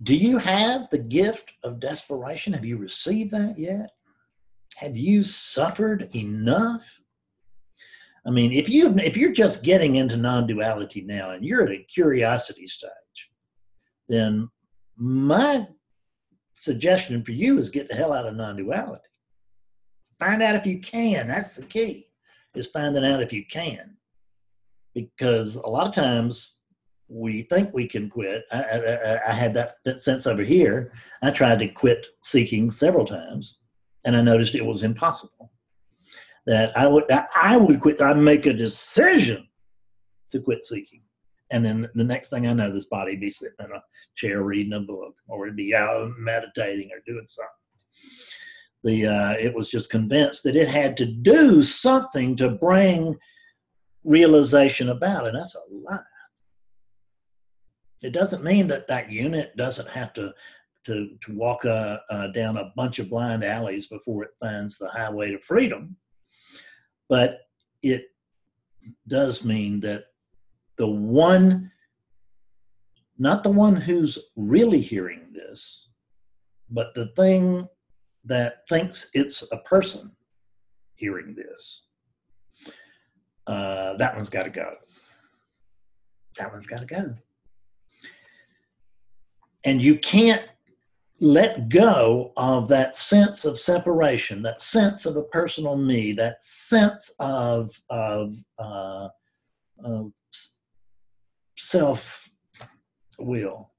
Do 0.03 0.17
you 0.17 0.39
have 0.39 0.89
the 0.91 0.99
gift 0.99 1.53
of 1.63 1.79
desperation? 1.79 2.55
Have 2.55 2.65
you 2.65 2.79
received 2.79 3.33
that 3.33 3.59
yet? 3.59 3.91
Have 4.79 4.97
you 4.97 5.23
suffered 5.23 6.09
enough 6.15 7.01
I 8.27 8.31
mean, 8.31 8.53
if 8.53 8.69
you 8.69 8.95
if 8.99 9.17
you're 9.17 9.33
just 9.33 9.65
getting 9.65 9.97
into 9.97 10.17
non-duality 10.17 11.03
now 11.03 11.31
and 11.31 11.45
you're 11.45 11.65
at 11.65 11.71
a 11.71 11.85
curiosity 11.85 12.67
stage, 12.67 13.31
then 14.09 14.49
my 14.97 15.67
suggestion 16.55 17.25
for 17.25 17.33
you 17.33 17.59
is 17.59 17.71
get 17.71 17.89
the 17.89 17.95
hell 17.95 18.13
out 18.13 18.27
of 18.27 18.37
non-duality. 18.37 19.03
Find 20.19 20.43
out 20.43 20.55
if 20.55 20.67
you 20.67 20.81
can. 20.81 21.29
That's 21.29 21.55
the 21.55 21.63
key. 21.63 22.09
Is 22.55 22.67
finding 22.67 23.05
out 23.05 23.23
if 23.23 23.33
you 23.33 23.47
can, 23.47 23.97
because 24.95 25.57
a 25.57 25.69
lot 25.69 25.87
of 25.87 25.95
times 25.95 26.57
we 27.09 27.43
think 27.43 27.73
we 27.73 27.87
can 27.87 28.09
quit. 28.09 28.45
I, 28.53 28.63
I, 28.63 29.31
I 29.31 29.33
had 29.33 29.55
that, 29.55 29.75
that 29.85 30.01
sense 30.01 30.27
over 30.27 30.43
here. 30.43 30.93
I 31.23 31.31
tried 31.31 31.59
to 31.59 31.69
quit 31.69 32.07
seeking 32.23 32.71
several 32.71 33.05
times, 33.05 33.59
and 34.05 34.17
I 34.17 34.23
noticed 34.23 34.55
it 34.55 34.65
was 34.65 34.85
impossible 34.85 35.51
that 36.47 36.77
I 36.77 36.87
would 36.87 37.05
I 37.11 37.57
would 37.57 37.81
quit. 37.81 38.01
I'd 38.01 38.17
make 38.17 38.47
a 38.47 38.53
decision 38.53 39.47
to 40.31 40.41
quit 40.41 40.65
seeking, 40.65 41.03
and 41.51 41.65
then 41.65 41.89
the 41.95 42.05
next 42.05 42.29
thing 42.29 42.47
I 42.47 42.53
know, 42.53 42.73
this 42.73 42.87
body 42.87 43.17
be 43.17 43.31
sitting 43.31 43.57
in 43.61 43.67
a 43.67 43.83
chair 44.17 44.43
reading 44.43 44.73
a 44.73 44.81
book, 44.81 45.15
or 45.29 45.47
it'd 45.47 45.57
be 45.57 45.75
out 45.75 46.11
meditating 46.19 46.91
or 46.93 47.01
doing 47.07 47.27
something. 47.27 47.51
The 48.83 49.07
uh, 49.07 49.33
it 49.39 49.55
was 49.55 49.69
just 49.69 49.91
convinced 49.91 50.45
that 50.45 50.57
it 50.57 50.69
had 50.69 50.97
to 50.99 51.07
do 51.07 51.63
something 51.63 52.37
to 52.37 52.51
bring 52.51 53.17
realization 54.05 54.89
about, 54.89 55.27
and 55.27 55.37
that's 55.37 55.55
a 55.55 55.61
lie. 55.73 55.99
It 58.03 58.13
doesn't 58.13 58.45
mean 58.45 58.67
that 58.69 58.89
that 58.89 59.11
unit 59.11 59.57
doesn't 59.57 59.89
have 59.89 60.13
to 60.15 60.33
to 60.87 61.11
to 61.21 61.37
walk 61.37 61.65
uh, 61.65 61.99
uh, 62.11 62.29
down 62.29 62.57
a 62.57 62.73
bunch 62.75 62.99
of 62.99 63.11
blind 63.11 63.45
alleys 63.45 63.87
before 63.87 64.25
it 64.25 64.31
finds 64.41 64.79
the 64.79 64.89
highway 64.89 65.31
to 65.31 65.39
freedom. 65.41 65.97
But 67.09 67.41
it 67.83 68.05
does 69.09 69.45
mean 69.45 69.81
that 69.81 70.05
the 70.79 70.89
one, 70.89 71.71
not 73.19 73.43
the 73.43 73.51
one 73.51 73.77
who's 73.77 74.19
really 74.37 74.81
hearing 74.81 75.27
this, 75.33 75.91
but 76.71 76.95
the 76.95 77.09
thing 77.17 77.69
that 78.25 78.67
thinks 78.69 79.11
it's 79.13 79.43
a 79.53 79.59
person 79.59 80.13
hearing 80.95 81.35
this, 81.35 81.89
uh, 83.51 83.97
that 83.97 84.15
one's 84.15 84.31
got 84.31 84.45
to 84.45 84.51
go. 84.51 84.73
That 86.39 86.53
one's 86.53 86.67
got 86.67 86.81
to 86.81 86.87
go. 86.87 87.15
And 89.65 89.83
you 89.83 89.99
can't 89.99 90.45
let 91.19 91.69
go 91.69 92.33
of 92.37 92.69
that 92.69 92.97
sense 92.97 93.45
of 93.45 93.59
separation, 93.59 94.41
that 94.43 94.63
sense 94.63 95.05
of 95.05 95.17
a 95.17 95.25
personal 95.25 95.77
me, 95.77 96.13
that 96.13 96.43
sense 96.45 97.13
of 97.19 97.71
of, 97.91 98.37
uh, 98.59 99.09
of 99.85 100.13
self 101.57 102.31
will. 103.19 103.73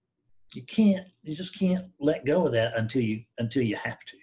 You 0.53 0.63
can't. 0.63 1.07
You 1.23 1.33
just 1.33 1.57
can't 1.57 1.85
let 1.99 2.25
go 2.25 2.45
of 2.45 2.51
that 2.51 2.75
until 2.77 3.01
you 3.01 3.23
until 3.37 3.63
you 3.63 3.77
have 3.77 3.99
to. 3.99 4.17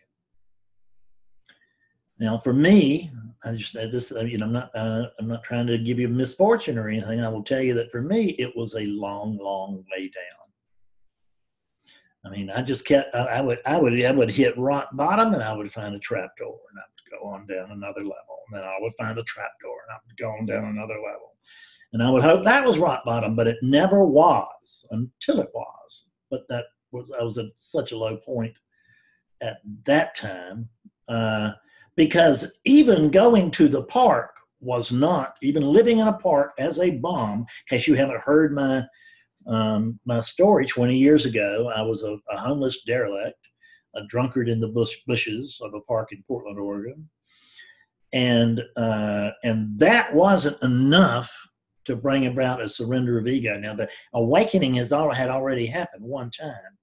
Now, 2.18 2.38
for 2.38 2.52
me, 2.52 3.10
I 3.44 3.54
just 3.54 3.74
this. 3.74 4.10
You 4.10 4.38
know, 4.38 4.46
I'm 4.46 4.52
not. 4.52 4.70
Uh, 4.74 5.06
I'm 5.18 5.28
not 5.28 5.44
trying 5.44 5.66
to 5.68 5.78
give 5.78 5.98
you 5.98 6.08
misfortune 6.08 6.78
or 6.78 6.88
anything. 6.88 7.20
I 7.20 7.28
will 7.28 7.44
tell 7.44 7.62
you 7.62 7.74
that 7.74 7.92
for 7.92 8.02
me, 8.02 8.30
it 8.38 8.56
was 8.56 8.74
a 8.74 8.86
long, 8.86 9.38
long 9.38 9.84
way 9.92 10.02
down 10.08 10.48
I 12.28 12.30
mean, 12.30 12.50
I 12.50 12.62
just 12.62 12.84
kept. 12.84 13.14
I, 13.14 13.18
I, 13.18 13.40
would, 13.40 13.58
I 13.64 13.78
would, 13.78 14.04
I 14.04 14.10
would 14.10 14.30
hit 14.30 14.56
rock 14.58 14.88
bottom, 14.92 15.34
and 15.34 15.42
I 15.42 15.54
would 15.56 15.72
find 15.72 15.94
a 15.94 16.00
trap 16.00 16.36
door, 16.36 16.58
and 16.70 16.78
I 16.78 16.82
would 16.84 17.20
go 17.20 17.28
on 17.28 17.46
down 17.46 17.70
another 17.70 18.00
level, 18.00 18.42
and 18.46 18.58
then 18.58 18.64
I 18.64 18.76
would 18.80 18.92
find 18.98 19.18
a 19.18 19.22
trap 19.24 19.52
door, 19.62 19.76
and 19.86 19.94
I 19.94 19.98
would 20.06 20.16
go 20.16 20.30
on 20.30 20.46
down 20.46 20.64
another 20.64 21.00
level, 21.00 21.36
and 21.92 22.02
I 22.02 22.10
would 22.10 22.22
hope 22.22 22.44
that 22.44 22.66
was 22.66 22.78
rock 22.78 23.04
bottom, 23.04 23.36
but 23.36 23.46
it 23.46 23.56
never 23.62 24.04
was 24.04 24.84
until 24.90 25.40
it 25.40 25.50
was. 25.54 26.06
But 26.30 26.42
that 26.48 26.66
was 26.92 27.12
I 27.18 27.22
was 27.22 27.38
at 27.38 27.46
such 27.56 27.92
a 27.92 27.98
low 27.98 28.16
point 28.18 28.56
at 29.40 29.58
that 29.86 30.14
time 30.14 30.68
uh, 31.08 31.52
because 31.98 32.56
even 32.64 33.10
going 33.10 33.50
to 33.50 33.66
the 33.66 33.82
park 33.82 34.30
was 34.60 34.92
not 34.92 35.36
even 35.42 35.64
living 35.64 35.98
in 35.98 36.06
a 36.06 36.12
park 36.12 36.52
as 36.56 36.78
a 36.78 36.92
bomb. 36.92 37.40
In 37.40 37.46
case 37.68 37.88
you 37.88 37.94
haven't 37.94 38.20
heard 38.20 38.54
my 38.54 38.84
um, 39.48 39.98
my 40.04 40.20
story 40.20 40.64
20 40.64 40.96
years 40.96 41.26
ago, 41.26 41.72
I 41.74 41.82
was 41.82 42.04
a, 42.04 42.16
a, 42.30 42.36
homeless 42.36 42.82
derelict, 42.86 43.38
a 43.96 44.02
drunkard 44.06 44.48
in 44.48 44.60
the 44.60 44.68
bush, 44.68 44.94
bushes 45.06 45.58
of 45.62 45.72
a 45.74 45.80
park 45.80 46.12
in 46.12 46.22
Portland, 46.28 46.58
Oregon. 46.58 47.08
And, 48.12 48.62
uh, 48.76 49.30
and 49.42 49.78
that 49.78 50.14
wasn't 50.14 50.62
enough 50.62 51.32
to 51.86 51.96
bring 51.96 52.26
about 52.26 52.60
a 52.60 52.68
surrender 52.68 53.18
of 53.18 53.26
ego. 53.26 53.58
Now, 53.58 53.74
the 53.74 53.88
awakening 54.12 54.74
has 54.74 54.92
all, 54.92 55.10
had 55.10 55.30
already 55.30 55.64
happened 55.64 56.04
one 56.04 56.30
time, 56.30 56.77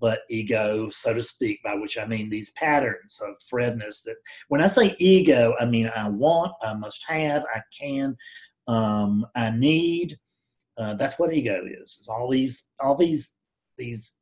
but 0.00 0.20
ego, 0.30 0.90
so 0.90 1.14
to 1.14 1.22
speak, 1.22 1.60
by 1.62 1.74
which 1.74 1.98
I 1.98 2.06
mean 2.06 2.30
these 2.30 2.50
patterns 2.50 3.20
of 3.26 3.34
Fredness 3.48 4.02
that 4.02 4.16
when 4.48 4.60
I 4.60 4.68
say 4.68 4.94
ego, 4.98 5.54
I 5.60 5.66
mean 5.66 5.90
I 5.94 6.08
want, 6.08 6.52
I 6.62 6.74
must 6.74 7.04
have, 7.08 7.44
I 7.54 7.60
can, 7.78 8.16
um, 8.66 9.26
I 9.34 9.50
need, 9.50 10.18
uh, 10.76 10.94
that's 10.94 11.18
what 11.18 11.32
ego 11.32 11.64
is. 11.66 11.96
It's 11.98 12.08
all 12.08 12.28
these 12.28 12.64
all 12.80 12.94
these 12.94 13.30
these 13.76 14.12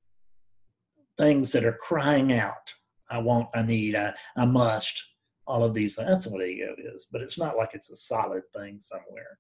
things 1.19 1.53
that 1.53 1.65
are 1.65 1.77
crying 1.81 2.33
out. 2.33 2.73
I 3.11 3.19
want, 3.19 3.49
I 3.55 3.63
need, 3.63 3.95
I, 3.97 4.15
I 4.37 4.45
must. 4.45 5.03
All 5.49 5.63
of 5.63 5.75
these 5.75 5.95
things. 5.95 6.09
That's 6.09 6.27
what 6.27 6.45
ego 6.45 6.75
is. 6.77 7.07
But 7.13 7.23
it's 7.23 7.39
not 7.39 7.57
like 7.57 7.71
it's 7.73 7.89
a 7.91 7.95
solid 7.95 8.43
thing 8.53 8.81
somewhere. 8.81 9.39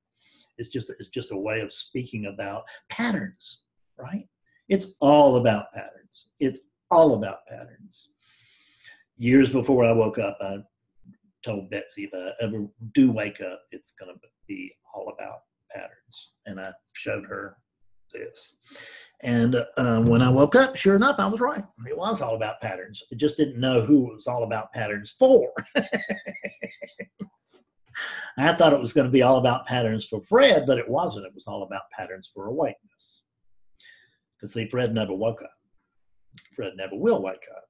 It's 0.56 0.68
just 0.68 0.88
it's 0.88 1.08
just 1.08 1.32
a 1.32 1.36
way 1.36 1.60
of 1.60 1.72
speaking 1.72 2.26
about 2.26 2.62
patterns, 2.90 3.62
right? 3.98 4.28
It's 4.68 4.96
all 5.00 5.36
about 5.36 5.72
patterns. 5.72 6.28
It's 6.40 6.60
all 6.90 7.14
about 7.14 7.46
patterns. 7.48 8.08
Years 9.18 9.50
before 9.50 9.84
I 9.84 9.92
woke 9.92 10.18
up, 10.18 10.36
I 10.40 10.58
told 11.44 11.70
Betsy 11.70 12.04
if 12.04 12.14
I 12.14 12.32
ever 12.44 12.66
do 12.92 13.12
wake 13.12 13.40
up, 13.40 13.62
it's 13.70 13.92
going 13.92 14.12
to 14.12 14.20
be 14.46 14.72
all 14.94 15.14
about 15.16 15.40
patterns. 15.72 16.34
And 16.46 16.60
I 16.60 16.72
showed 16.92 17.24
her 17.26 17.56
this. 18.12 18.58
And 19.22 19.56
uh, 19.76 20.00
when 20.00 20.20
I 20.20 20.28
woke 20.28 20.54
up, 20.54 20.76
sure 20.76 20.96
enough, 20.96 21.18
I 21.18 21.26
was 21.26 21.40
right. 21.40 21.64
It 21.88 21.96
was 21.96 22.20
all 22.20 22.36
about 22.36 22.60
patterns. 22.60 23.02
It 23.10 23.18
just 23.18 23.36
didn't 23.36 23.58
know 23.60 23.82
who 23.82 24.10
it 24.10 24.14
was 24.14 24.26
all 24.26 24.42
about 24.42 24.72
patterns 24.72 25.14
for. 25.18 25.52
I 28.38 28.52
thought 28.52 28.74
it 28.74 28.80
was 28.80 28.92
going 28.92 29.06
to 29.06 29.10
be 29.12 29.22
all 29.22 29.38
about 29.38 29.66
patterns 29.66 30.04
for 30.04 30.20
Fred, 30.20 30.64
but 30.66 30.76
it 30.78 30.88
wasn't. 30.88 31.24
It 31.24 31.34
was 31.34 31.46
all 31.46 31.62
about 31.62 31.90
patterns 31.90 32.30
for 32.32 32.46
awakeness. 32.46 33.22
Because 34.36 34.52
see, 34.52 34.68
Fred 34.68 34.94
never 34.94 35.14
woke 35.14 35.42
up. 35.42 35.50
Fred 36.54 36.72
never 36.76 36.96
will 36.96 37.22
wake 37.22 37.44
up. 37.56 37.64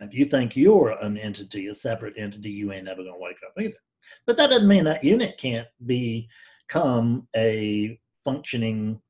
If 0.00 0.14
you 0.14 0.26
think 0.26 0.56
you're 0.56 0.90
an 1.02 1.16
entity, 1.16 1.68
a 1.68 1.74
separate 1.74 2.18
entity, 2.18 2.50
you 2.50 2.72
ain't 2.72 2.84
never 2.84 3.02
to 3.02 3.14
wake 3.16 3.38
up 3.46 3.52
either. 3.58 3.78
But 4.26 4.36
that 4.36 4.50
doesn't 4.50 4.68
mean 4.68 4.84
that 4.84 5.02
unit 5.02 5.38
can't 5.38 5.66
become 5.86 7.26
a 7.34 7.98
functioning 8.24 9.00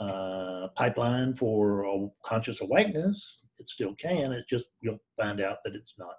uh, 0.00 0.68
pipeline 0.76 1.34
for 1.34 1.84
a 1.84 2.08
conscious 2.24 2.60
awakeness. 2.60 3.42
It 3.58 3.68
still 3.68 3.94
can. 3.94 4.32
It's 4.32 4.48
just 4.48 4.66
you'll 4.80 5.00
find 5.18 5.40
out 5.40 5.58
that 5.64 5.74
it's 5.74 5.94
not 5.98 6.14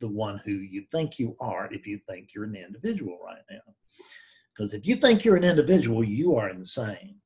the 0.00 0.08
one 0.08 0.40
who 0.44 0.52
you 0.52 0.84
think 0.92 1.18
you 1.18 1.36
are 1.40 1.68
if 1.72 1.86
you 1.86 1.98
think 2.08 2.28
you're 2.34 2.44
an 2.44 2.56
individual 2.56 3.18
right 3.24 3.42
now. 3.50 3.60
Because 4.54 4.72
if 4.72 4.86
you 4.86 4.96
think 4.96 5.24
you're 5.24 5.36
an 5.36 5.44
individual, 5.44 6.04
you 6.04 6.36
are 6.36 6.48
insane. 6.48 7.16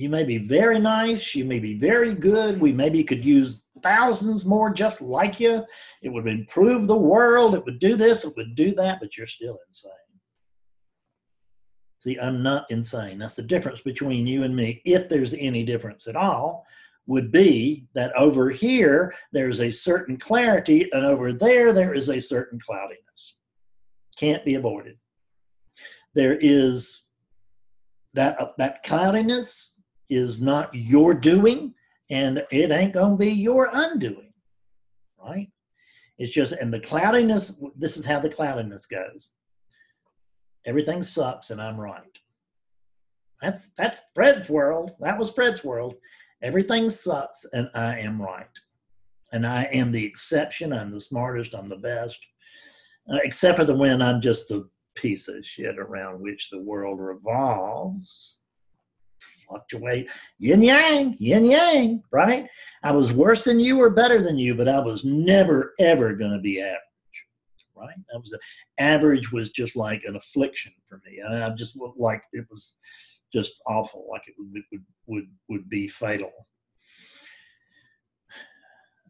You 0.00 0.08
may 0.08 0.24
be 0.24 0.38
very 0.38 0.78
nice, 0.78 1.34
you 1.34 1.44
may 1.44 1.58
be 1.58 1.74
very 1.74 2.14
good, 2.14 2.58
we 2.58 2.72
maybe 2.72 3.04
could 3.04 3.22
use 3.22 3.64
thousands 3.82 4.46
more 4.46 4.72
just 4.72 5.02
like 5.02 5.38
you. 5.38 5.62
It 6.00 6.08
would 6.08 6.26
improve 6.26 6.86
the 6.86 6.96
world, 6.96 7.54
it 7.54 7.62
would 7.66 7.78
do 7.78 7.96
this, 7.96 8.24
it 8.24 8.32
would 8.34 8.54
do 8.54 8.74
that, 8.76 8.98
but 8.98 9.18
you're 9.18 9.26
still 9.26 9.58
insane. 9.68 9.92
See, 11.98 12.18
I'm 12.18 12.42
not 12.42 12.70
insane. 12.70 13.18
That's 13.18 13.34
the 13.34 13.42
difference 13.42 13.82
between 13.82 14.26
you 14.26 14.44
and 14.44 14.56
me, 14.56 14.80
if 14.86 15.10
there's 15.10 15.34
any 15.34 15.64
difference 15.64 16.06
at 16.06 16.16
all, 16.16 16.64
would 17.06 17.30
be 17.30 17.86
that 17.94 18.16
over 18.16 18.48
here 18.48 19.14
there's 19.32 19.60
a 19.60 19.68
certain 19.68 20.16
clarity, 20.16 20.88
and 20.92 21.04
over 21.04 21.34
there 21.34 21.74
there 21.74 21.92
is 21.92 22.08
a 22.08 22.18
certain 22.18 22.58
cloudiness. 22.58 23.36
Can't 24.16 24.46
be 24.46 24.54
avoided. 24.54 24.96
There 26.14 26.38
is 26.40 27.02
that, 28.14 28.40
uh, 28.40 28.52
that 28.56 28.82
cloudiness 28.82 29.69
is 30.10 30.40
not 30.40 30.74
your 30.74 31.14
doing, 31.14 31.74
and 32.10 32.44
it 32.50 32.70
ain't 32.70 32.94
going 32.94 33.12
to 33.12 33.16
be 33.16 33.30
your 33.30 33.68
undoing, 33.72 34.32
right? 35.22 35.48
It's 36.18 36.32
just, 36.32 36.52
and 36.52 36.72
the 36.72 36.80
cloudiness, 36.80 37.58
this 37.76 37.96
is 37.96 38.04
how 38.04 38.20
the 38.20 38.28
cloudiness 38.28 38.86
goes 38.86 39.30
everything 40.66 41.02
sucks 41.02 41.50
and 41.50 41.60
I'm 41.60 41.80
right. 41.80 42.02
That's 43.40 43.70
that's 43.78 44.00
Fred's 44.14 44.50
world. 44.50 44.92
That 45.00 45.18
was 45.18 45.30
Fred's 45.30 45.64
world. 45.64 45.94
Everything 46.42 46.90
sucks 46.90 47.44
and 47.52 47.70
I 47.74 47.98
am 47.98 48.20
right. 48.20 48.46
And 49.32 49.46
I 49.46 49.64
am 49.64 49.92
the 49.92 50.04
exception. 50.04 50.72
I'm 50.72 50.90
the 50.90 51.00
smartest. 51.00 51.54
I'm 51.54 51.68
the 51.68 51.76
best. 51.76 52.18
Uh, 53.10 53.18
except 53.24 53.58
for 53.58 53.64
the 53.64 53.74
when 53.74 54.02
I'm 54.02 54.20
just 54.20 54.50
a 54.50 54.64
piece 54.94 55.28
of 55.28 55.46
shit 55.46 55.78
around 55.78 56.20
which 56.20 56.50
the 56.50 56.60
world 56.60 57.00
revolves. 57.00 58.39
Fluctuate. 59.50 60.08
Yin 60.38 60.62
yang, 60.62 61.16
yin 61.18 61.44
yang, 61.44 62.02
right? 62.12 62.46
I 62.82 62.92
was 62.92 63.12
worse 63.12 63.44
than 63.44 63.60
you 63.60 63.82
or 63.82 63.90
better 63.90 64.22
than 64.22 64.38
you, 64.38 64.54
but 64.54 64.68
I 64.68 64.78
was 64.78 65.04
never, 65.04 65.74
ever 65.78 66.14
going 66.14 66.32
to 66.32 66.40
be 66.40 66.60
average 66.60 66.78
right? 67.80 67.96
That 68.12 68.18
was 68.18 68.30
the 68.30 68.38
average 68.78 69.32
was 69.32 69.50
just 69.50 69.76
like 69.76 70.04
an 70.04 70.16
affliction 70.16 70.72
for 70.86 71.00
me. 71.06 71.20
I, 71.22 71.46
I 71.46 71.50
just 71.50 71.76
looked 71.76 71.98
like 71.98 72.22
it 72.32 72.46
was 72.50 72.74
just 73.32 73.60
awful, 73.66 74.06
like 74.10 74.22
it 74.26 74.34
would 74.38 74.62
would 74.72 74.84
would 75.06 75.28
would 75.48 75.68
be 75.68 75.88
fatal. 75.88 76.30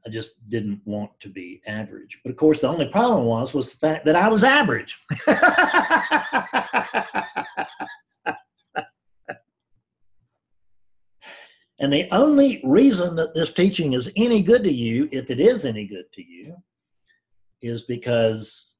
I 0.06 0.10
just 0.10 0.48
didn't 0.48 0.80
want 0.86 1.10
to 1.20 1.28
be 1.28 1.60
average. 1.66 2.20
But 2.24 2.30
of 2.30 2.36
course, 2.36 2.62
the 2.62 2.68
only 2.68 2.86
problem 2.86 3.26
was 3.26 3.52
was 3.52 3.70
the 3.70 3.76
fact 3.76 4.06
that 4.06 4.16
I 4.16 4.28
was 4.28 4.44
average. 4.44 4.98
and 11.80 11.90
the 11.90 12.06
only 12.12 12.60
reason 12.62 13.16
that 13.16 13.34
this 13.34 13.50
teaching 13.50 13.94
is 13.94 14.12
any 14.14 14.42
good 14.42 14.62
to 14.64 14.72
you, 14.72 15.08
if 15.10 15.30
it 15.30 15.40
is 15.40 15.64
any 15.64 15.86
good 15.86 16.12
to 16.12 16.22
you, 16.22 16.54
is 17.62 17.84
because 17.84 18.76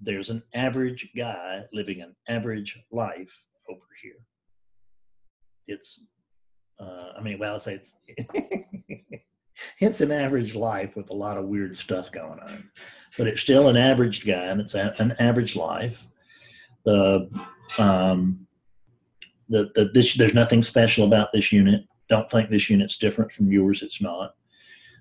there's 0.00 0.28
an 0.28 0.42
average 0.52 1.08
guy 1.16 1.64
living 1.72 2.02
an 2.02 2.14
average 2.28 2.78
life 2.92 3.44
over 3.70 3.86
here. 4.02 4.16
It's, 5.66 6.04
uh, 6.78 7.12
I 7.16 7.22
mean, 7.22 7.38
well, 7.38 7.54
I'll 7.54 7.58
say 7.58 7.80
it's, 7.80 7.96
it's 9.80 10.02
an 10.02 10.12
average 10.12 10.54
life 10.54 10.94
with 10.94 11.08
a 11.08 11.16
lot 11.16 11.38
of 11.38 11.46
weird 11.46 11.74
stuff 11.74 12.12
going 12.12 12.40
on, 12.40 12.70
but 13.16 13.28
it's 13.28 13.40
still 13.40 13.68
an 13.68 13.78
average 13.78 14.26
guy 14.26 14.46
and 14.46 14.60
it's 14.60 14.74
a, 14.74 14.94
an 14.98 15.14
average 15.18 15.56
life. 15.56 16.06
The, 16.84 17.30
um, 17.78 18.46
the, 19.48 19.70
the, 19.74 19.90
this, 19.94 20.14
there's 20.14 20.34
nothing 20.34 20.60
special 20.60 21.06
about 21.06 21.32
this 21.32 21.50
unit. 21.50 21.86
Don't 22.12 22.30
think 22.30 22.50
this 22.50 22.68
unit's 22.68 22.98
different 22.98 23.32
from 23.32 23.50
yours. 23.50 23.82
It's 23.82 24.02
not. 24.02 24.34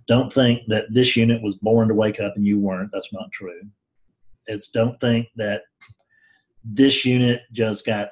Don't 0.08 0.32
think 0.32 0.62
that 0.68 0.86
this 0.94 1.18
unit 1.18 1.44
was 1.44 1.58
born 1.58 1.90
to 1.90 1.94
wake 1.94 2.22
up 2.22 2.38
and 2.38 2.46
you 2.46 2.58
weren't. 2.58 2.90
That's 2.94 3.12
not 3.12 3.30
true. 3.34 3.64
It's 4.48 4.70
don't 4.70 4.98
think 5.02 5.28
that 5.36 5.64
this 6.64 7.04
unit 7.04 7.42
just 7.52 7.86
got, 7.86 8.12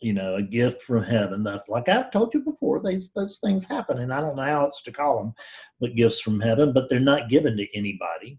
you 0.00 0.12
know, 0.12 0.34
a 0.34 0.42
gift 0.42 0.82
from 0.82 1.04
heaven. 1.04 1.42
That's 1.42 1.70
like 1.70 1.88
I've 1.88 2.10
told 2.10 2.34
you 2.34 2.40
before, 2.40 2.82
these 2.84 3.10
those 3.12 3.38
things 3.38 3.64
happen, 3.64 3.96
and 3.96 4.12
I 4.12 4.20
don't 4.20 4.36
know 4.36 4.42
how 4.42 4.66
else 4.66 4.82
to 4.82 4.92
call 4.92 5.18
them, 5.18 5.32
but 5.80 5.96
gifts 5.96 6.20
from 6.20 6.38
heaven. 6.38 6.74
But 6.74 6.90
they're 6.90 7.00
not 7.00 7.30
given 7.30 7.56
to 7.56 7.66
anybody. 7.74 8.38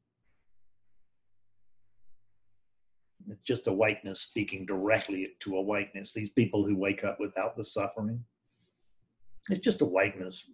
It's 3.27 3.41
just 3.41 3.65
awakeness 3.65 4.21
speaking 4.21 4.67
directly 4.67 5.29
to 5.39 5.57
awakeness. 5.57 6.13
These 6.13 6.29
people 6.29 6.63
who 6.63 6.77
wake 6.77 7.03
up 7.03 7.19
without 7.19 7.57
the 7.57 7.65
suffering. 7.65 8.23
It's 9.49 9.59
just 9.59 9.81
awakeness 9.81 10.45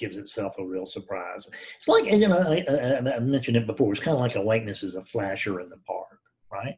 gives 0.00 0.16
itself 0.16 0.56
a 0.58 0.64
real 0.64 0.86
surprise. 0.86 1.48
It's 1.76 1.86
like, 1.86 2.06
you 2.06 2.26
know, 2.26 2.38
I, 2.38 2.64
I, 2.68 3.16
I 3.16 3.20
mentioned 3.20 3.58
it 3.58 3.66
before, 3.66 3.92
it's 3.92 4.00
kind 4.00 4.16
of 4.16 4.20
like 4.20 4.34
awakeness 4.34 4.82
is 4.82 4.96
a 4.96 5.04
flasher 5.04 5.60
in 5.60 5.68
the 5.68 5.76
park, 5.86 6.18
right? 6.50 6.74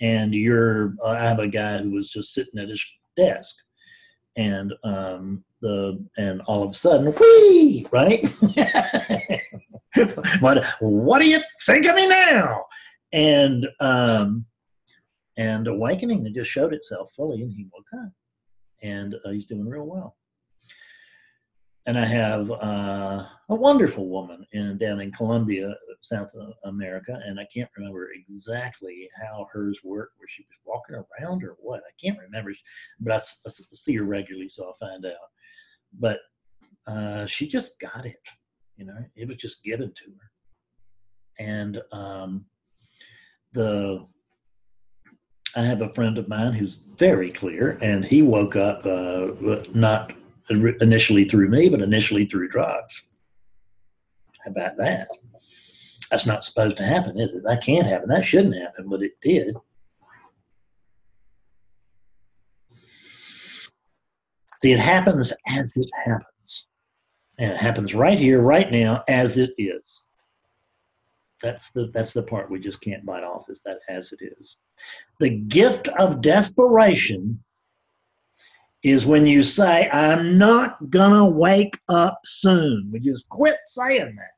And 0.00 0.32
you're, 0.34 0.94
uh, 1.04 1.10
I 1.10 1.20
have 1.20 1.40
a 1.40 1.48
guy 1.48 1.78
who 1.78 1.92
was 1.92 2.10
just 2.10 2.34
sitting 2.34 2.60
at 2.60 2.68
his 2.68 2.84
desk 3.16 3.56
and 4.36 4.74
um, 4.84 5.42
the, 5.62 6.06
and 6.18 6.42
all 6.42 6.62
of 6.62 6.72
a 6.72 6.74
sudden, 6.74 7.14
whee, 7.18 7.86
right? 7.90 8.22
what, 10.40 10.62
what 10.80 11.18
do 11.18 11.28
you 11.28 11.40
think 11.64 11.86
of 11.86 11.94
me 11.94 12.06
now? 12.06 12.66
And, 13.14 13.66
um, 13.80 14.44
and 15.38 15.66
awakening, 15.66 16.26
it 16.26 16.34
just 16.34 16.50
showed 16.50 16.74
itself 16.74 17.10
fully 17.16 17.40
and 17.40 17.52
he 17.52 17.66
woke 17.72 18.04
up 18.04 18.12
and 18.82 19.14
uh, 19.24 19.30
he's 19.30 19.46
doing 19.46 19.68
real 19.68 19.86
well 19.86 20.16
and 21.86 21.96
I 21.96 22.04
have 22.04 22.50
uh, 22.50 23.24
a 23.48 23.54
wonderful 23.54 24.08
woman 24.08 24.44
in 24.52 24.76
down 24.76 25.00
in 25.00 25.12
Colombia, 25.12 25.74
South 26.00 26.32
America, 26.64 27.20
and 27.24 27.38
I 27.38 27.46
can't 27.54 27.70
remember 27.76 28.10
exactly 28.12 29.08
how 29.20 29.46
hers 29.52 29.80
worked, 29.84 30.14
where 30.18 30.28
she 30.28 30.44
was 30.48 30.58
walking 30.64 30.96
around 30.96 31.44
or 31.44 31.56
what. 31.60 31.80
I 31.80 31.92
can't 32.02 32.18
remember, 32.18 32.52
but 32.98 33.12
I, 33.12 33.16
I 33.16 33.50
see 33.72 33.94
her 33.94 34.04
regularly, 34.04 34.48
so 34.48 34.64
I'll 34.64 34.88
find 34.88 35.06
out. 35.06 35.14
But 35.98 36.18
uh, 36.88 37.26
she 37.26 37.46
just 37.46 37.78
got 37.78 38.04
it, 38.04 38.16
you 38.76 38.84
know. 38.84 38.98
It 39.14 39.28
was 39.28 39.36
just 39.36 39.62
given 39.62 39.92
to 39.92 40.04
her, 40.10 41.44
and 41.44 41.80
um, 41.92 42.46
the 43.52 44.06
I 45.56 45.62
have 45.62 45.80
a 45.80 45.92
friend 45.94 46.18
of 46.18 46.28
mine 46.28 46.52
who's 46.52 46.76
very 46.76 47.30
clear, 47.30 47.78
and 47.80 48.04
he 48.04 48.20
woke 48.20 48.56
up 48.56 48.84
uh, 48.84 49.28
not 49.74 50.12
initially 50.50 51.24
through 51.24 51.48
me, 51.48 51.70
but 51.70 51.80
initially 51.80 52.26
through 52.26 52.48
drugs. 52.48 53.08
How 54.44 54.50
about 54.50 54.76
that? 54.76 55.08
That's 56.10 56.26
not 56.26 56.44
supposed 56.44 56.76
to 56.76 56.84
happen, 56.84 57.18
is 57.18 57.32
it? 57.32 57.42
That 57.44 57.64
can't 57.64 57.86
happen. 57.86 58.10
That 58.10 58.24
shouldn't 58.24 58.54
happen, 58.54 58.88
but 58.88 59.02
it 59.02 59.12
did. 59.22 59.56
See, 64.56 64.72
it 64.72 64.78
happens 64.78 65.32
as 65.48 65.76
it 65.76 65.88
happens. 66.04 66.68
And 67.38 67.52
it 67.52 67.58
happens 67.58 67.94
right 67.94 68.18
here, 68.18 68.40
right 68.40 68.70
now, 68.70 69.04
as 69.08 69.38
it 69.38 69.50
is. 69.58 70.02
That's 71.42 71.70
the 71.70 71.90
that's 71.92 72.12
the 72.12 72.22
part 72.22 72.50
we 72.50 72.58
just 72.58 72.80
can't 72.80 73.04
bite 73.04 73.24
off, 73.24 73.50
is 73.50 73.60
that 73.64 73.80
as 73.88 74.12
it 74.12 74.20
is. 74.40 74.56
The 75.20 75.38
gift 75.38 75.88
of 75.88 76.22
desperation 76.22 77.42
is 78.82 79.06
when 79.06 79.26
you 79.26 79.42
say, 79.42 79.88
I'm 79.90 80.38
not 80.38 80.90
to 80.92 81.24
wake 81.24 81.78
up 81.88 82.20
soon. 82.24 82.88
We 82.92 83.00
just 83.00 83.28
quit 83.28 83.56
saying 83.66 84.16
that. 84.16 84.30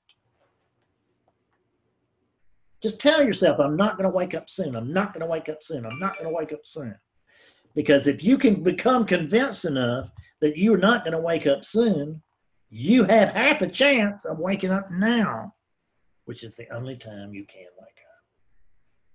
Just 2.83 3.01
tell 3.01 3.23
yourself, 3.23 3.59
I'm 3.59 3.77
not 3.77 3.99
to 3.99 4.09
wake 4.09 4.35
up 4.35 4.49
soon. 4.49 4.77
I'm 4.77 4.93
not 4.93 5.13
to 5.15 5.27
wake 5.27 5.49
up 5.49 5.63
soon. 5.63 5.85
I'm 5.85 5.99
not 5.99 6.19
to 6.21 6.29
wake 6.29 6.53
up 6.53 6.65
soon. 6.65 6.97
Because 7.75 8.07
if 8.07 8.25
you 8.25 8.39
can 8.39 8.63
become 8.63 9.05
convinced 9.05 9.65
enough 9.65 10.11
that 10.41 10.57
you're 10.57 10.79
not 10.79 11.05
to 11.05 11.19
wake 11.19 11.47
up 11.47 11.65
soon, 11.65 12.23
you 12.71 13.05
have 13.05 13.31
half 13.31 13.63
a 13.63 13.69
chance 13.69 14.25
of 14.25 14.39
waking 14.39 14.71
up 14.71 14.91
now, 14.91 15.55
which 16.29 16.45
is 16.45 16.57
the 16.57 16.69
only 16.77 16.95
time 16.95 17.33
you 17.33 17.43
can 17.47 17.64
wake 17.81 17.88
up. 17.88 18.23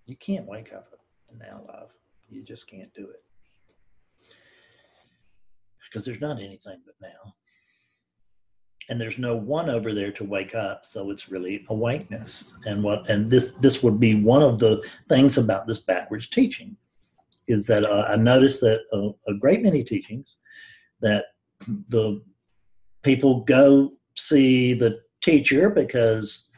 You 0.08 0.16
can't 0.16 0.48
wake 0.48 0.74
up 0.74 0.88
in 1.32 1.38
now, 1.38 1.62
love. 1.68 1.92
You 2.28 2.42
just 2.42 2.68
can't 2.68 2.92
do 2.96 3.08
it 3.08 3.24
because 5.88 6.04
there's 6.04 6.20
not 6.20 6.42
anything 6.42 6.80
but 6.84 6.96
now. 7.00 7.36
And 8.90 9.00
there's 9.00 9.20
no 9.20 9.36
one 9.36 9.70
over 9.70 9.94
there 9.94 10.12
to 10.12 10.24
wake 10.24 10.56
up, 10.56 10.86
so 10.86 11.12
it's 11.12 11.30
really 11.30 11.64
awakeness. 11.70 12.56
And 12.66 12.84
what 12.84 13.08
and 13.12 13.30
this 13.30 13.52
this 13.62 13.84
would 13.84 14.00
be 14.00 14.16
one 14.16 14.42
of 14.42 14.58
the 14.58 14.84
things 15.08 15.38
about 15.38 15.68
this 15.68 15.82
backwards 15.82 16.28
teaching 16.28 16.76
is 17.48 17.68
that 17.68 17.86
uh, 17.86 18.08
I 18.10 18.16
noticed 18.16 18.60
that 18.62 18.82
a, 18.92 19.32
a 19.32 19.36
great 19.36 19.62
many 19.62 19.84
teachings 19.84 20.38
that 21.02 21.26
the 21.90 22.24
people 23.04 23.42
go 23.42 23.94
see 24.16 24.74
the 24.74 25.00
teacher 25.22 25.70
because 25.70 26.50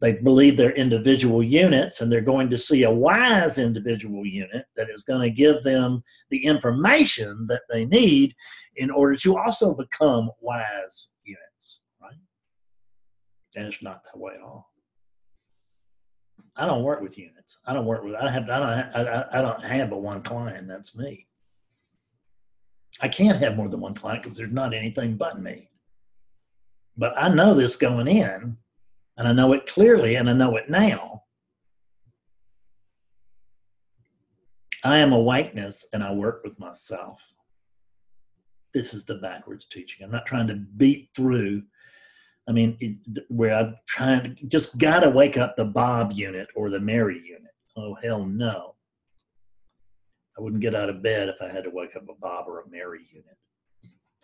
they 0.00 0.14
believe 0.14 0.56
they're 0.56 0.70
individual 0.72 1.42
units 1.42 2.00
and 2.00 2.10
they're 2.10 2.20
going 2.20 2.50
to 2.50 2.58
see 2.58 2.84
a 2.84 2.90
wise 2.90 3.58
individual 3.58 4.24
unit 4.24 4.66
that 4.76 4.88
is 4.90 5.04
going 5.04 5.22
to 5.22 5.30
give 5.30 5.62
them 5.62 6.02
the 6.30 6.44
information 6.44 7.46
that 7.48 7.62
they 7.68 7.84
need 7.84 8.34
in 8.76 8.90
order 8.90 9.16
to 9.16 9.36
also 9.36 9.74
become 9.74 10.30
wise 10.40 11.08
units, 11.24 11.80
right? 12.00 12.12
And 13.56 13.66
it's 13.66 13.82
not 13.82 14.02
that 14.04 14.18
way 14.18 14.34
at 14.34 14.42
all. 14.42 14.68
I 16.56 16.66
don't 16.66 16.82
work 16.82 17.00
with 17.00 17.18
units. 17.18 17.58
I 17.66 17.72
don't 17.72 17.86
work 17.86 18.02
with. 18.02 18.14
I 18.16 18.28
have. 18.28 18.50
I 18.50 18.58
don't. 18.58 19.06
I, 19.06 19.26
I 19.32 19.42
don't 19.42 19.62
have 19.62 19.90
but 19.90 20.02
one 20.02 20.22
client. 20.22 20.66
That's 20.66 20.96
me. 20.96 21.28
I 23.00 23.06
can't 23.06 23.38
have 23.38 23.56
more 23.56 23.68
than 23.68 23.80
one 23.80 23.94
client 23.94 24.24
because 24.24 24.36
there's 24.36 24.52
not 24.52 24.74
anything 24.74 25.16
but 25.16 25.40
me. 25.40 25.70
But 26.96 27.14
I 27.16 27.28
know 27.28 27.54
this 27.54 27.76
going 27.76 28.08
in, 28.08 28.56
and 29.18 29.28
I 29.28 29.32
know 29.32 29.52
it 29.52 29.66
clearly, 29.66 30.14
and 30.16 30.30
I 30.30 30.32
know 30.32 30.56
it 30.56 30.70
now. 30.70 31.24
I 34.84 34.98
am 34.98 35.12
awakeness, 35.12 35.84
and 35.92 36.02
I 36.02 36.12
work 36.12 36.42
with 36.44 36.58
myself. 36.58 37.20
This 38.72 38.94
is 38.94 39.04
the 39.04 39.16
backwards 39.16 39.66
teaching. 39.66 40.04
I'm 40.04 40.12
not 40.12 40.26
trying 40.26 40.46
to 40.46 40.54
beat 40.54 41.10
through 41.14 41.62
I 42.48 42.52
mean, 42.52 42.78
it, 42.80 43.24
where 43.28 43.54
I'm 43.54 43.76
trying 43.86 44.34
to 44.34 44.46
just 44.46 44.78
got 44.78 45.00
to 45.00 45.10
wake 45.10 45.36
up 45.36 45.54
the 45.54 45.66
Bob 45.66 46.12
unit 46.12 46.48
or 46.56 46.70
the 46.70 46.80
Mary 46.80 47.20
unit. 47.22 47.52
Oh, 47.76 47.94
hell 48.02 48.24
no. 48.24 48.74
I 50.36 50.40
wouldn't 50.40 50.62
get 50.62 50.74
out 50.74 50.88
of 50.88 51.02
bed 51.02 51.28
if 51.28 51.36
I 51.42 51.48
had 51.52 51.64
to 51.64 51.70
wake 51.70 51.94
up 51.94 52.08
a 52.08 52.14
Bob 52.14 52.46
or 52.48 52.60
a 52.60 52.70
Mary 52.70 53.04
unit. 53.12 53.36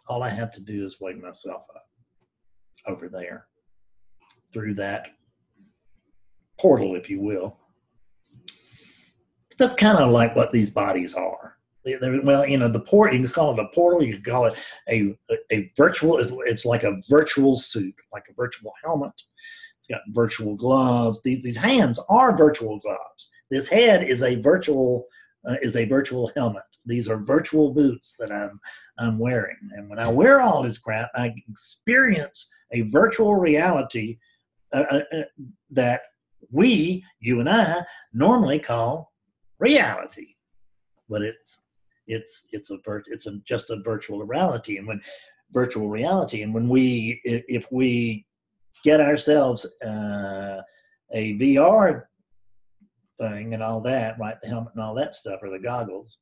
All 0.09 0.23
I 0.23 0.31
have 0.31 0.51
to 0.53 0.61
do 0.61 0.87
is 0.87 1.01
wake 1.01 1.23
myself 1.23 1.65
up 1.75 1.87
over 2.87 3.11
there 3.11 3.47
through 4.55 4.75
that 4.75 5.09
portal, 6.59 6.95
if 6.95 7.11
you 7.11 7.21
will. 7.21 7.59
That's 9.59 9.75
kind 9.75 9.99
of 9.99 10.11
like 10.11 10.35
what 10.35 10.51
these 10.51 10.71
bodies 10.71 11.15
are 11.15 11.45
well, 11.85 12.47
you 12.47 12.57
know, 12.57 12.69
the 12.69 12.81
port, 12.81 13.13
you 13.13 13.21
can 13.21 13.29
call 13.29 13.53
it 13.53 13.63
a 13.63 13.69
portal, 13.75 14.03
you 14.03 14.15
can 14.15 14.23
call 14.23 14.47
it 14.47 14.55
a, 14.89 15.17
a 15.53 15.71
virtual, 15.77 16.19
it's 16.19 16.65
like 16.65 16.83
a 16.83 17.01
virtual 17.11 17.57
suit, 17.57 17.95
like 18.13 18.25
a 18.31 18.35
virtual 18.35 18.73
helmet. 18.83 19.13
It's 19.79 19.89
got 19.89 20.01
virtual 20.09 20.57
gloves. 20.57 21.21
These, 21.23 21.43
these 21.43 21.57
hands 21.57 22.01
are 22.09 22.37
virtual 22.37 22.79
gloves. 22.79 23.31
This 23.51 23.69
head 23.69 24.03
is 24.03 24.23
a 24.23 24.37
virtual, 24.37 25.07
uh, 25.47 25.57
is 25.61 25.77
a 25.77 25.85
virtual 25.85 26.31
helmet. 26.35 26.63
These 26.87 27.09
are 27.09 27.19
virtual 27.19 27.73
boots 27.73 28.17
that 28.19 28.33
I'm, 28.33 28.59
I'm 28.99 29.19
wearing. 29.19 29.57
And 29.73 29.91
when 29.91 29.99
I 29.99 30.09
wear 30.09 30.41
all 30.41 30.63
this 30.63 30.79
crap, 30.79 31.11
I 31.15 31.35
experience 31.51 32.49
a 32.73 32.83
virtual 32.83 33.35
reality 33.35 34.19
uh, 34.75 34.85
uh, 34.91 35.03
uh 35.17 35.23
that 35.71 36.03
we, 36.51 37.05
you 37.21 37.41
and 37.41 37.49
I, 37.49 37.83
normally 38.13 38.59
call 38.59 39.13
reality. 39.59 40.35
But 41.09 41.23
it's 41.23 41.63
it's 42.07 42.45
it's 42.53 42.71
a 42.71 42.79
vir- 42.85 43.05
it's 43.07 43.27
a, 43.27 43.39
just 43.47 43.71
a 43.71 43.81
virtual 43.83 44.25
reality. 44.25 44.79
And 44.79 44.87
when 44.87 45.01
virtual 45.55 45.89
reality 45.89 46.43
and 46.43 46.53
when 46.53 46.69
we 46.69 47.21
if 47.25 47.71
we 47.71 48.27
get 48.83 49.01
ourselves 49.01 49.65
uh, 49.87 50.61
a 51.13 51.39
vr 51.39 52.03
thing 53.19 53.55
and 53.55 53.63
all 53.63 53.81
that 53.81 54.19
right 54.19 54.41
the 54.41 54.49
helmet 54.49 54.73
and 54.75 54.83
all 54.83 54.95
that 54.95 55.15
stuff 55.15 55.39
or 55.43 55.49
the 55.49 55.59
goggles 55.59 56.19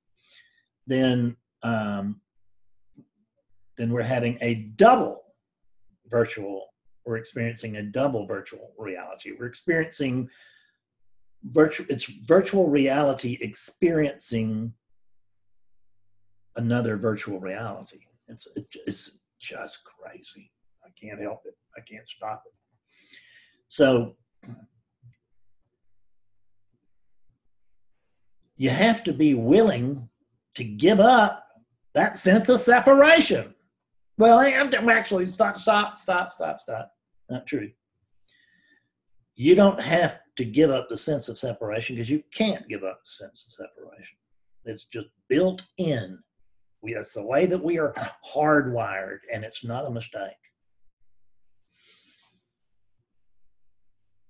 then 0.86 1.34
um, 1.62 2.20
then 3.78 3.90
we're 3.90 4.02
having 4.02 4.36
a 4.42 4.54
double 4.76 5.22
virtual 6.08 6.66
we're 7.04 7.16
experiencing 7.16 7.76
a 7.76 7.82
double 7.82 8.26
virtual 8.26 8.72
reality 8.78 9.32
we're 9.38 9.46
experiencing 9.46 10.28
virtual 11.44 11.86
it's 11.88 12.06
virtual 12.26 12.68
reality 12.68 13.36
experiencing 13.40 14.72
another 16.56 16.96
virtual 16.96 17.40
reality. 17.40 18.00
It's 18.28 18.46
it's 18.86 19.18
just 19.40 19.80
crazy. 19.84 20.50
I 20.84 20.90
can't 21.00 21.20
help 21.20 21.42
it. 21.44 21.54
I 21.76 21.80
can't 21.80 22.08
stop 22.08 22.44
it. 22.46 22.52
So 23.68 24.16
you 28.56 28.70
have 28.70 29.02
to 29.04 29.12
be 29.12 29.34
willing 29.34 30.08
to 30.54 30.64
give 30.64 31.00
up 31.00 31.46
that 31.94 32.18
sense 32.18 32.48
of 32.48 32.58
separation. 32.58 33.54
Well, 34.22 34.38
I 34.38 34.50
am 34.50 34.72
actually 34.88 35.26
stop, 35.26 35.56
stop, 35.56 35.98
stop, 35.98 36.30
stop, 36.30 36.60
stop. 36.60 36.92
Not 37.28 37.44
true. 37.44 37.72
You 39.34 39.56
don't 39.56 39.80
have 39.80 40.20
to 40.36 40.44
give 40.44 40.70
up 40.70 40.88
the 40.88 40.96
sense 40.96 41.28
of 41.28 41.36
separation 41.36 41.96
because 41.96 42.08
you 42.08 42.22
can't 42.32 42.68
give 42.68 42.84
up 42.84 43.00
the 43.04 43.10
sense 43.10 43.44
of 43.44 43.66
separation. 43.66 44.16
It's 44.64 44.84
just 44.84 45.08
built 45.28 45.64
in 45.76 46.20
we, 46.82 46.94
that's 46.94 47.14
the 47.14 47.26
way 47.26 47.46
that 47.46 47.64
we 47.64 47.80
are 47.80 47.92
hardwired, 48.32 49.18
and 49.32 49.42
it's 49.42 49.64
not 49.64 49.86
a 49.86 49.90
mistake. 49.90 50.30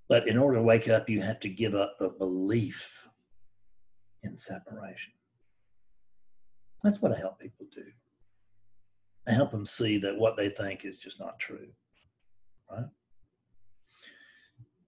But 0.09 0.27
in 0.27 0.39
order 0.39 0.57
to 0.57 0.63
wake 0.63 0.89
up, 0.89 1.11
you 1.11 1.21
have 1.21 1.41
to 1.41 1.51
give 1.51 1.75
up 1.75 1.97
the 1.99 2.09
belief 2.09 3.11
in 4.23 4.39
separation. 4.39 5.13
That's 6.83 7.03
what 7.03 7.13
I 7.13 7.19
help 7.19 7.39
people 7.39 7.67
do. 7.75 7.85
Help 9.27 9.53
them 9.53 9.67
see 9.67 9.99
that 9.99 10.19
what 10.19 10.37
they 10.37 10.49
think 10.49 10.85
is 10.85 10.99
just 10.99 11.21
not 11.21 11.39
true. 11.39 11.69
Right? 12.71 12.87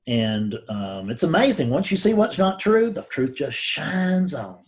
And 0.07 0.59
um, 0.68 1.09
it's 1.09 1.23
amazing. 1.23 1.70
Once 1.70 1.90
you 1.90 1.97
see 1.97 2.14
what's 2.14 2.37
not 2.37 2.59
true, 2.59 2.90
the 2.90 3.03
truth 3.03 3.35
just 3.35 3.57
shines 3.57 4.35
on. 4.35 4.59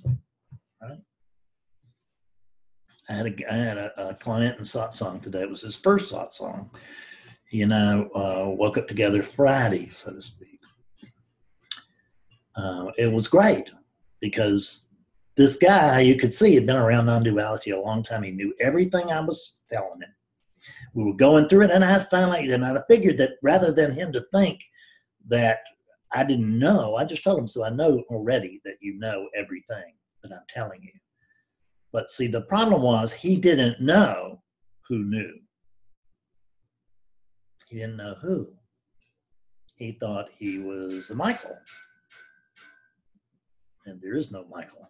Right? 0.81 0.99
I 3.09 3.13
had 3.13 3.27
a, 3.27 3.53
I 3.53 3.57
had 3.57 3.79
a, 3.79 4.11
a 4.11 4.15
client 4.15 4.59
in 4.59 4.65
satsang 4.65 5.21
today. 5.21 5.43
It 5.43 5.51
was 5.51 5.61
his 5.61 5.77
first 5.77 6.13
satsang. 6.13 6.71
He 7.49 7.63
and 7.63 7.75
I 7.75 8.01
uh, 8.01 8.49
woke 8.49 8.79
up 8.79 8.89
together 8.89 9.23
Friday, 9.23 9.91
so 9.91 10.13
to 10.13 10.23
speak. 10.23 10.61
Uh, 12.57 12.91
it 12.97 13.13
was 13.13 13.29
great 13.29 13.71
because 14.21 14.86
this 15.37 15.57
guy, 15.57 16.01
you 16.01 16.17
could 16.17 16.33
see, 16.33 16.55
had 16.55 16.67
been 16.67 16.77
around 16.77 17.07
non-duality 17.07 17.71
a 17.71 17.81
long 17.81 18.03
time. 18.03 18.23
He 18.23 18.31
knew 18.31 18.55
everything 18.59 19.11
I 19.11 19.21
was 19.21 19.59
telling 19.71 20.01
him. 20.01 20.15
We 20.95 21.05
were 21.05 21.15
going 21.15 21.49
through 21.49 21.65
it, 21.65 21.71
and 21.71 21.85
I 21.85 21.99
finally, 21.99 22.51
and 22.53 22.65
I 22.65 22.81
figured 22.89 23.19
that 23.19 23.33
rather 23.43 23.71
than 23.71 23.93
him 23.93 24.13
to 24.13 24.25
think 24.33 24.61
that 25.29 25.59
I 26.13 26.25
didn't 26.25 26.59
know, 26.59 26.97
I 26.97 27.05
just 27.05 27.23
told 27.23 27.39
him, 27.39 27.49
so 27.49 27.65
I 27.65 27.71
know 27.71 28.03
already 28.09 28.61
that 28.65 28.77
you 28.81 28.99
know 28.99 29.29
everything 29.35 29.95
that 30.23 30.33
I'm 30.33 30.45
telling 30.49 30.83
you. 30.83 30.93
But 31.93 32.09
see, 32.09 32.27
the 32.27 32.43
problem 32.43 32.83
was 32.83 33.13
he 33.13 33.37
didn't 33.37 33.81
know 33.81 34.43
who 34.89 35.05
knew. 35.05 35.35
He 37.69 37.77
didn't 37.77 37.97
know 37.97 38.15
who. 38.21 38.49
He 39.77 39.93
thought 39.93 40.31
he 40.35 40.59
was 40.59 41.11
Michael. 41.11 41.59
And 43.85 44.01
there 44.01 44.15
is 44.15 44.33
no 44.33 44.47
Michael. 44.51 44.89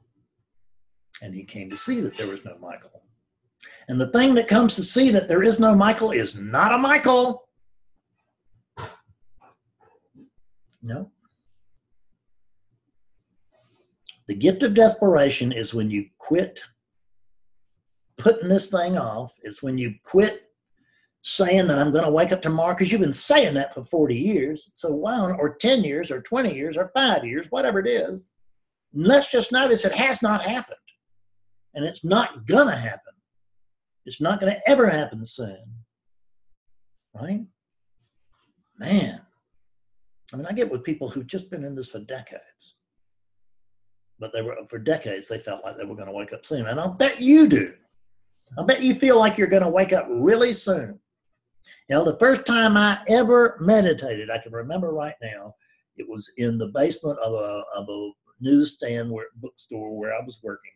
And 1.23 1.35
he 1.35 1.45
came 1.45 1.71
to 1.71 1.77
see 1.77 2.01
that 2.01 2.17
there 2.17 2.29
was 2.29 2.45
no 2.45 2.57
Michael. 2.59 3.03
And 3.89 4.01
the 4.01 4.09
thing 4.09 4.35
that 4.35 4.49
comes 4.49 4.77
to 4.77 4.83
see 4.83 5.11
that 5.11 5.29
there 5.29 5.43
is 5.43 5.59
no 5.59 5.75
Michael 5.75 6.11
is 6.11 6.37
not 6.37 6.73
a 6.73 6.79
Michael. 6.79 7.49
No. 10.83 11.11
The 14.29 14.35
gift 14.35 14.63
of 14.63 14.75
desperation 14.75 15.53
is 15.53 15.73
when 15.73 15.91
you 15.91 16.07
quit 16.19 16.61
putting 18.17 18.49
this 18.49 18.71
thing 18.71 18.99
off 18.99 19.35
is 19.43 19.63
when 19.63 19.79
you 19.79 19.95
quit 20.03 20.51
saying 21.23 21.67
that 21.67 21.79
I'm 21.79 21.93
going 21.93 22.05
to 22.05 22.11
wake 22.11 22.33
up 22.33 22.41
tomorrow 22.41 22.73
because 22.73 22.91
you've 22.91 23.01
been 23.01 23.13
saying 23.13 23.55
that 23.55 23.75
for 23.75 23.85
40 23.85 24.17
years. 24.17 24.71
So 24.75 24.95
why, 24.95 25.33
or 25.33 25.57
10 25.57 25.83
years, 25.83 26.11
or 26.11 26.23
20 26.23 26.55
years, 26.55 26.77
or 26.77 26.91
five 26.95 27.25
years, 27.25 27.47
whatever 27.51 27.81
it 27.81 27.89
is. 27.89 28.33
Let's 28.95 29.31
just 29.31 29.53
notice 29.53 29.85
it 29.85 29.93
has 29.93 30.23
not 30.23 30.43
happened. 30.43 30.79
And 31.77 31.85
it's 31.85 32.03
not 32.03 32.47
going 32.47 32.67
to 32.67 32.75
happen. 32.75 33.13
It's 34.07 34.21
not 34.21 34.41
going 34.41 34.53
to 34.53 34.69
ever 34.69 34.89
happen 34.89 35.25
soon. 35.25 35.63
Right? 37.15 37.43
Man. 38.79 39.21
I 40.33 40.37
mean, 40.37 40.47
I 40.47 40.53
get 40.53 40.71
with 40.71 40.83
people 40.83 41.09
who've 41.09 41.27
just 41.27 41.51
been 41.51 41.65
in 41.65 41.77
this 41.77 41.91
for 41.91 42.01
decades. 42.01 42.75
But 44.19 44.33
they 44.33 44.43
were 44.43 44.57
for 44.69 44.79
decades 44.79 45.29
they 45.29 45.39
felt 45.39 45.63
like 45.63 45.77
they 45.77 45.85
were 45.85 45.95
going 45.95 46.09
to 46.09 46.13
wake 46.13 46.33
up 46.33 46.45
soon. 46.47 46.67
And 46.67 46.81
I'll 46.81 46.89
bet 46.89 47.21
you 47.21 47.47
do. 47.49 47.75
I 48.59 48.63
bet 48.63 48.83
you 48.83 48.95
feel 48.95 49.19
like 49.19 49.37
you're 49.37 49.47
going 49.47 49.63
to 49.63 49.69
wake 49.69 49.93
up 49.93 50.07
really 50.09 50.53
soon. 50.53 50.99
You 51.89 51.97
know, 51.97 52.05
the 52.05 52.19
first 52.19 52.47
time 52.47 52.77
I 52.77 53.01
ever 53.09 53.59
meditated, 53.61 54.31
I 54.31 54.39
can 54.39 54.53
remember 54.53 54.93
right 54.93 55.17
now, 55.21 55.55
it 55.97 56.09
was 56.09 56.31
in 56.39 56.59
the 56.59 56.69
basement 56.69 57.19
of 57.19 57.33
a, 57.35 57.65
of 57.75 57.89
a 57.89 58.11
newsstand 58.41 59.11
where, 59.11 59.27
bookstore 59.37 59.99
where 59.99 60.15
I 60.15 60.25
was 60.25 60.41
working. 60.43 60.73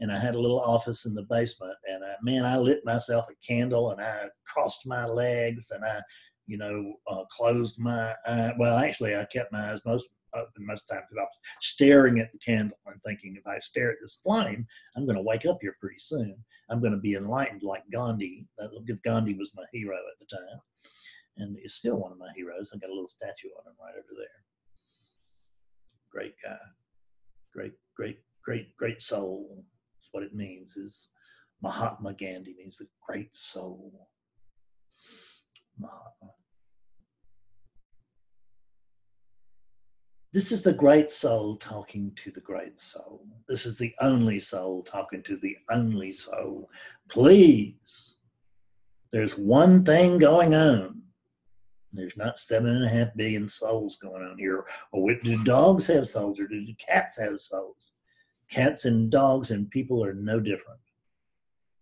And 0.00 0.10
I 0.10 0.18
had 0.18 0.34
a 0.34 0.40
little 0.40 0.60
office 0.60 1.06
in 1.06 1.14
the 1.14 1.26
basement. 1.30 1.76
And 1.90 2.04
I, 2.04 2.14
man, 2.22 2.44
I 2.44 2.56
lit 2.56 2.84
myself 2.84 3.26
a 3.30 3.46
candle 3.46 3.90
and 3.90 4.00
I 4.00 4.28
crossed 4.44 4.86
my 4.86 5.06
legs 5.06 5.70
and 5.70 5.84
I 5.84 6.00
you 6.46 6.58
know, 6.58 6.94
uh, 7.08 7.24
closed 7.30 7.78
my. 7.78 8.14
Well, 8.58 8.78
actually, 8.78 9.16
I 9.16 9.24
kept 9.26 9.52
my 9.52 9.72
eyes 9.72 9.80
most 9.86 10.08
open 10.34 10.66
most 10.66 10.82
of 10.82 10.88
the 10.88 10.94
time 10.94 11.04
because 11.08 11.22
I 11.22 11.24
was 11.24 11.40
staring 11.62 12.18
at 12.18 12.32
the 12.32 12.38
candle 12.38 12.78
and 12.86 13.00
thinking, 13.04 13.36
if 13.36 13.46
I 13.46 13.58
stare 13.58 13.90
at 13.92 13.98
this 14.02 14.18
flame, 14.22 14.66
I'm 14.96 15.06
going 15.06 15.16
to 15.16 15.22
wake 15.22 15.46
up 15.46 15.58
here 15.60 15.76
pretty 15.80 15.98
soon. 15.98 16.36
I'm 16.70 16.80
going 16.80 16.92
to 16.92 16.98
be 16.98 17.14
enlightened 17.14 17.62
like 17.62 17.82
Gandhi. 17.92 18.46
Because 18.58 19.00
Gandhi 19.00 19.34
was 19.34 19.52
my 19.54 19.64
hero 19.72 19.96
at 19.96 20.18
the 20.20 20.36
time, 20.36 20.60
and 21.38 21.56
is 21.62 21.76
still 21.76 21.96
one 21.96 22.12
of 22.12 22.18
my 22.18 22.30
heroes. 22.36 22.70
I 22.74 22.78
got 22.78 22.90
a 22.90 22.94
little 22.94 23.08
statue 23.08 23.48
on 23.58 23.70
him 23.70 23.76
right 23.80 23.94
over 23.94 24.14
there. 24.18 24.26
Great 26.10 26.34
guy, 26.42 26.56
great, 27.52 27.72
great, 27.96 28.18
great, 28.44 28.76
great 28.76 29.02
soul. 29.02 29.64
What 30.14 30.22
it 30.22 30.32
means. 30.32 30.76
Is 30.76 31.08
Mahatma 31.60 32.12
Gandhi 32.12 32.54
means 32.56 32.78
the 32.78 32.86
great 33.04 33.36
soul. 33.36 34.08
Mahatma. 35.76 36.30
This 40.32 40.52
is 40.52 40.62
the 40.62 40.72
great 40.72 41.10
soul 41.10 41.56
talking 41.56 42.12
to 42.14 42.30
the 42.30 42.40
great 42.40 42.78
soul. 42.78 43.26
This 43.48 43.66
is 43.66 43.76
the 43.76 43.92
only 44.00 44.38
soul 44.38 44.84
talking 44.84 45.20
to 45.24 45.36
the 45.36 45.56
only 45.68 46.12
soul. 46.12 46.70
Please, 47.08 48.14
there's 49.10 49.36
one 49.36 49.84
thing 49.84 50.18
going 50.18 50.54
on. 50.54 51.02
There's 51.92 52.16
not 52.16 52.38
seven 52.38 52.76
and 52.76 52.84
a 52.84 52.88
half 52.88 53.08
billion 53.16 53.48
souls 53.48 53.96
going 53.96 54.22
on 54.22 54.38
here. 54.38 54.64
Or 54.92 55.12
do 55.12 55.42
dogs 55.42 55.88
have 55.88 56.06
souls 56.06 56.38
or 56.38 56.46
do 56.46 56.64
cats 56.78 57.18
have 57.18 57.40
souls? 57.40 57.93
Cats 58.50 58.84
and 58.84 59.10
dogs 59.10 59.50
and 59.50 59.70
people 59.70 60.04
are 60.04 60.14
no 60.14 60.40
different. 60.40 60.80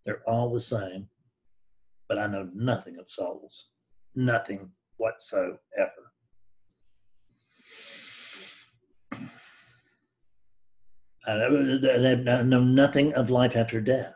They're 0.05 0.23
all 0.27 0.49
the 0.49 0.59
same. 0.59 1.07
But 2.09 2.19
I 2.19 2.27
know 2.27 2.49
nothing 2.53 2.97
of 2.99 3.09
souls. 3.09 3.69
Nothing 4.15 4.69
whatsoever. 4.97 5.59
I 11.25 11.47
know 12.43 12.59
nothing 12.59 13.13
of 13.13 13.29
life 13.29 13.55
after 13.55 13.79
death. 13.79 14.15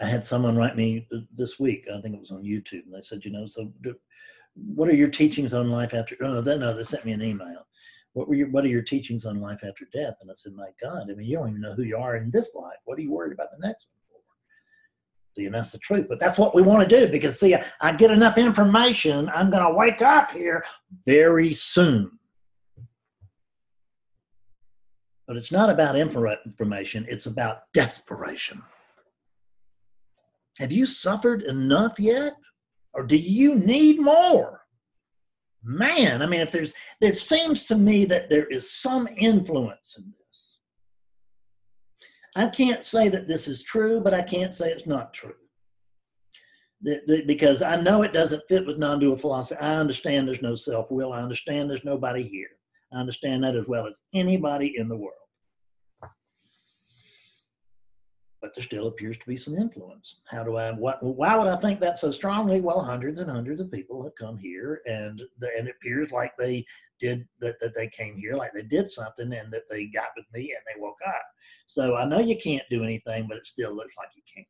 I 0.00 0.04
had 0.06 0.24
someone 0.24 0.56
write 0.56 0.76
me 0.76 1.08
this 1.34 1.58
week. 1.58 1.88
I 1.92 2.00
think 2.00 2.14
it 2.14 2.20
was 2.20 2.30
on 2.30 2.44
YouTube, 2.44 2.84
and 2.86 2.94
they 2.94 3.00
said, 3.00 3.24
you 3.24 3.32
know, 3.32 3.44
so 3.44 3.72
what 4.54 4.88
are 4.88 4.94
your 4.94 5.08
teachings 5.08 5.54
on 5.54 5.70
life 5.70 5.92
after? 5.92 6.16
Oh, 6.20 6.40
no, 6.40 6.56
no, 6.56 6.72
they 6.72 6.84
sent 6.84 7.04
me 7.04 7.10
an 7.12 7.22
email. 7.22 7.66
What 8.18 8.28
were 8.28 8.34
your 8.34 8.50
What 8.50 8.64
are 8.64 8.68
your 8.68 8.82
teachings 8.82 9.24
on 9.24 9.40
life 9.40 9.60
after 9.66 9.86
death? 9.92 10.16
And 10.20 10.30
I 10.30 10.34
said, 10.34 10.52
my 10.54 10.68
God, 10.80 11.10
I 11.10 11.14
mean, 11.14 11.26
you 11.26 11.36
don't 11.36 11.50
even 11.50 11.60
know 11.60 11.74
who 11.74 11.84
you 11.84 11.96
are 11.96 12.16
in 12.16 12.30
this 12.30 12.54
life. 12.54 12.78
What 12.84 12.98
are 12.98 13.02
you 13.02 13.12
worried 13.12 13.32
about 13.32 13.50
the 13.52 13.66
next 13.66 13.86
one 13.90 14.00
for? 14.10 14.20
See, 15.36 15.46
And 15.46 15.54
that's 15.54 15.72
the 15.72 15.78
truth. 15.78 16.06
But 16.08 16.20
that's 16.20 16.38
what 16.38 16.54
we 16.54 16.62
want 16.62 16.88
to 16.88 16.96
do 17.00 17.10
because 17.10 17.38
see, 17.38 17.56
I 17.80 17.92
get 17.92 18.10
enough 18.10 18.36
information. 18.36 19.30
I'm 19.34 19.50
going 19.50 19.62
to 19.62 19.72
wake 19.74 20.02
up 20.02 20.32
here 20.32 20.64
very 21.06 21.52
soon 21.52 22.18
But 25.28 25.36
it's 25.36 25.52
not 25.52 25.68
about 25.68 25.94
information, 25.94 27.04
it's 27.06 27.26
about 27.26 27.70
desperation. 27.74 28.62
Have 30.58 30.72
you 30.72 30.86
suffered 30.86 31.42
enough 31.42 32.00
yet? 32.00 32.34
Or 32.94 33.04
do 33.04 33.16
you 33.16 33.54
need 33.54 34.00
more? 34.00 34.57
Man, 35.62 36.22
I 36.22 36.26
mean, 36.26 36.40
if 36.40 36.52
there's, 36.52 36.72
there 37.00 37.12
seems 37.12 37.66
to 37.66 37.76
me 37.76 38.04
that 38.06 38.30
there 38.30 38.46
is 38.46 38.70
some 38.70 39.08
influence 39.16 39.96
in 39.98 40.12
this. 40.18 40.60
I 42.36 42.48
can't 42.48 42.84
say 42.84 43.08
that 43.08 43.26
this 43.26 43.48
is 43.48 43.62
true, 43.62 44.00
but 44.00 44.14
I 44.14 44.22
can't 44.22 44.54
say 44.54 44.68
it's 44.68 44.86
not 44.86 45.12
true. 45.12 45.34
Because 47.26 47.60
I 47.60 47.80
know 47.80 48.02
it 48.02 48.12
doesn't 48.12 48.46
fit 48.48 48.64
with 48.64 48.78
non 48.78 49.00
dual 49.00 49.16
philosophy. 49.16 49.60
I 49.60 49.74
understand 49.74 50.28
there's 50.28 50.42
no 50.42 50.54
self 50.54 50.92
will. 50.92 51.12
I 51.12 51.20
understand 51.20 51.68
there's 51.68 51.84
nobody 51.84 52.22
here. 52.22 52.50
I 52.92 53.00
understand 53.00 53.42
that 53.42 53.56
as 53.56 53.66
well 53.66 53.86
as 53.88 53.98
anybody 54.14 54.74
in 54.76 54.88
the 54.88 54.96
world. 54.96 55.14
But 58.40 58.54
there 58.54 58.62
still 58.62 58.86
appears 58.86 59.18
to 59.18 59.26
be 59.26 59.36
some 59.36 59.56
influence. 59.56 60.20
How 60.26 60.44
do 60.44 60.56
I? 60.56 60.70
What? 60.70 61.02
Why 61.02 61.34
would 61.36 61.48
I 61.48 61.56
think 61.56 61.80
that 61.80 61.98
so 61.98 62.12
strongly? 62.12 62.60
Well, 62.60 62.80
hundreds 62.80 63.18
and 63.18 63.28
hundreds 63.28 63.60
of 63.60 63.72
people 63.72 64.02
have 64.04 64.14
come 64.14 64.38
here, 64.38 64.80
and 64.86 65.20
and 65.40 65.66
it 65.66 65.74
appears 65.76 66.12
like 66.12 66.36
they 66.36 66.64
did 67.00 67.26
that, 67.40 67.58
that 67.60 67.74
they 67.74 67.88
came 67.88 68.16
here, 68.16 68.34
like 68.34 68.52
they 68.52 68.62
did 68.62 68.88
something, 68.88 69.32
and 69.32 69.52
that 69.52 69.68
they 69.68 69.86
got 69.86 70.08
with 70.16 70.26
me 70.32 70.52
and 70.52 70.62
they 70.66 70.80
woke 70.80 70.98
up. 71.06 71.22
So 71.66 71.96
I 71.96 72.04
know 72.04 72.20
you 72.20 72.36
can't 72.36 72.64
do 72.70 72.84
anything, 72.84 73.26
but 73.28 73.38
it 73.38 73.46
still 73.46 73.74
looks 73.74 73.96
like 73.96 74.10
you 74.14 74.22
can. 74.32 74.44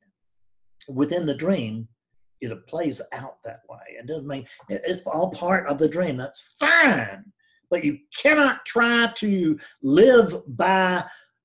Within 0.94 1.24
the 1.24 1.34
dream, 1.34 1.88
it 2.40 2.66
plays 2.66 3.00
out 3.12 3.42
that 3.44 3.60
way. 3.70 3.78
It 3.98 4.06
doesn't 4.06 4.26
mean 4.26 4.46
it's 4.68 5.02
all 5.06 5.30
part 5.30 5.66
of 5.66 5.78
the 5.78 5.88
dream. 5.88 6.16
That's 6.18 6.54
fine 6.60 7.24
but 7.70 7.84
you 7.84 7.98
cannot 8.16 8.64
try 8.64 9.10
to 9.16 9.58
live 9.82 10.34
by 10.56 11.04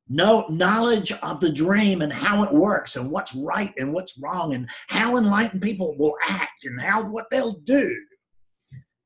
no 0.09 0.45
knowledge 0.49 1.11
of 1.11 1.39
the 1.39 1.51
dream 1.51 2.01
and 2.01 2.11
how 2.11 2.43
it 2.43 2.51
works 2.51 2.95
and 2.95 3.09
what's 3.09 3.33
right 3.35 3.73
and 3.77 3.93
what's 3.93 4.17
wrong 4.17 4.53
and 4.53 4.69
how 4.87 5.17
enlightened 5.17 5.61
people 5.61 5.95
will 5.97 6.15
act 6.27 6.65
and 6.65 6.79
how 6.79 7.03
what 7.03 7.29
they'll 7.31 7.59
do. 7.59 7.95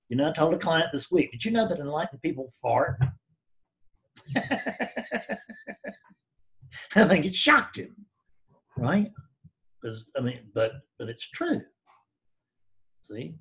You 0.09 0.17
know, 0.17 0.29
I 0.29 0.31
told 0.31 0.53
a 0.53 0.57
client 0.57 0.89
this 0.91 1.11
week, 1.11 1.31
did 1.31 1.45
you 1.45 1.51
know 1.51 1.67
that 1.67 1.79
enlightened 1.79 2.21
people 2.21 2.49
fart? 2.61 2.99
I 6.95 7.03
think 7.05 7.25
it 7.25 7.35
shocked 7.35 7.77
him, 7.77 7.95
right? 8.77 9.11
Because 9.81 10.11
I 10.17 10.21
mean, 10.21 10.39
but 10.53 10.73
but 10.97 11.09
it's 11.09 11.29
true. 11.29 11.61
See, 13.01 13.35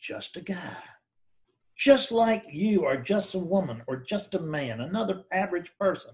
just 0.00 0.36
a 0.36 0.40
guy 0.40 0.76
just 1.78 2.10
like 2.10 2.44
you 2.50 2.84
are 2.84 3.00
just 3.00 3.36
a 3.36 3.38
woman 3.38 3.82
or 3.86 3.96
just 4.02 4.34
a 4.34 4.40
man, 4.40 4.80
another 4.80 5.22
average 5.32 5.70
person. 5.78 6.12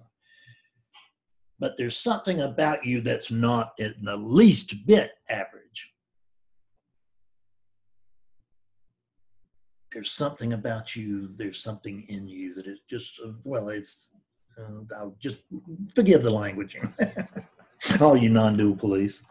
But 1.64 1.78
there's 1.78 1.96
something 1.96 2.42
about 2.42 2.84
you 2.84 3.00
that's 3.00 3.30
not 3.30 3.72
in 3.78 3.94
the 4.02 4.18
least 4.18 4.86
bit 4.86 5.12
average. 5.30 5.94
There's 9.90 10.10
something 10.10 10.52
about 10.52 10.94
you, 10.94 11.30
there's 11.36 11.62
something 11.62 12.04
in 12.08 12.28
you 12.28 12.54
that 12.56 12.66
is 12.66 12.80
just, 12.86 13.18
well, 13.44 13.70
it's, 13.70 14.10
uh, 14.58 14.80
I'll 14.94 15.16
just 15.22 15.44
forgive 15.94 16.22
the 16.22 16.28
languaging. 16.28 16.92
All 18.02 18.14
you 18.14 18.28
non 18.28 18.58
dual 18.58 18.76
police. 18.76 19.24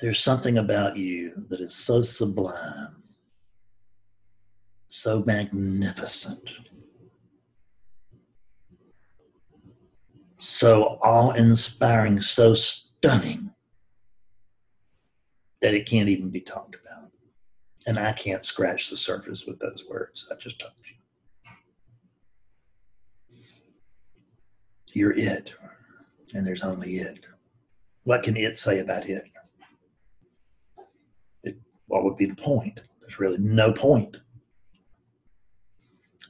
There's 0.00 0.20
something 0.20 0.58
about 0.58 0.98
you 0.98 1.46
that 1.48 1.60
is 1.60 1.74
so 1.74 2.02
sublime, 2.02 3.04
so 4.88 5.24
magnificent, 5.26 6.50
so 10.46 10.98
awe 11.02 11.32
inspiring, 11.32 12.20
so 12.20 12.54
stunning 12.54 13.50
that 15.60 15.74
it 15.74 15.86
can't 15.86 16.08
even 16.08 16.30
be 16.30 16.40
talked 16.40 16.76
about. 16.76 17.10
And 17.86 17.98
I 17.98 18.12
can't 18.12 18.46
scratch 18.46 18.88
the 18.88 18.96
surface 18.96 19.44
with 19.44 19.58
those 19.58 19.84
words 19.90 20.26
I 20.30 20.36
just 20.36 20.60
told 20.60 20.72
you. 20.84 21.50
You're 24.92 25.12
it, 25.12 25.52
and 26.34 26.46
there's 26.46 26.62
only 26.62 26.96
it. 26.98 27.26
What 28.04 28.22
can 28.22 28.36
it 28.36 28.56
say 28.56 28.78
about 28.78 29.08
it? 29.08 29.28
what 31.88 32.02
would 32.02 32.16
be 32.16 32.26
the 32.26 32.34
point? 32.34 32.80
There's 33.00 33.20
really 33.20 33.38
no 33.38 33.72
point. 33.72 34.16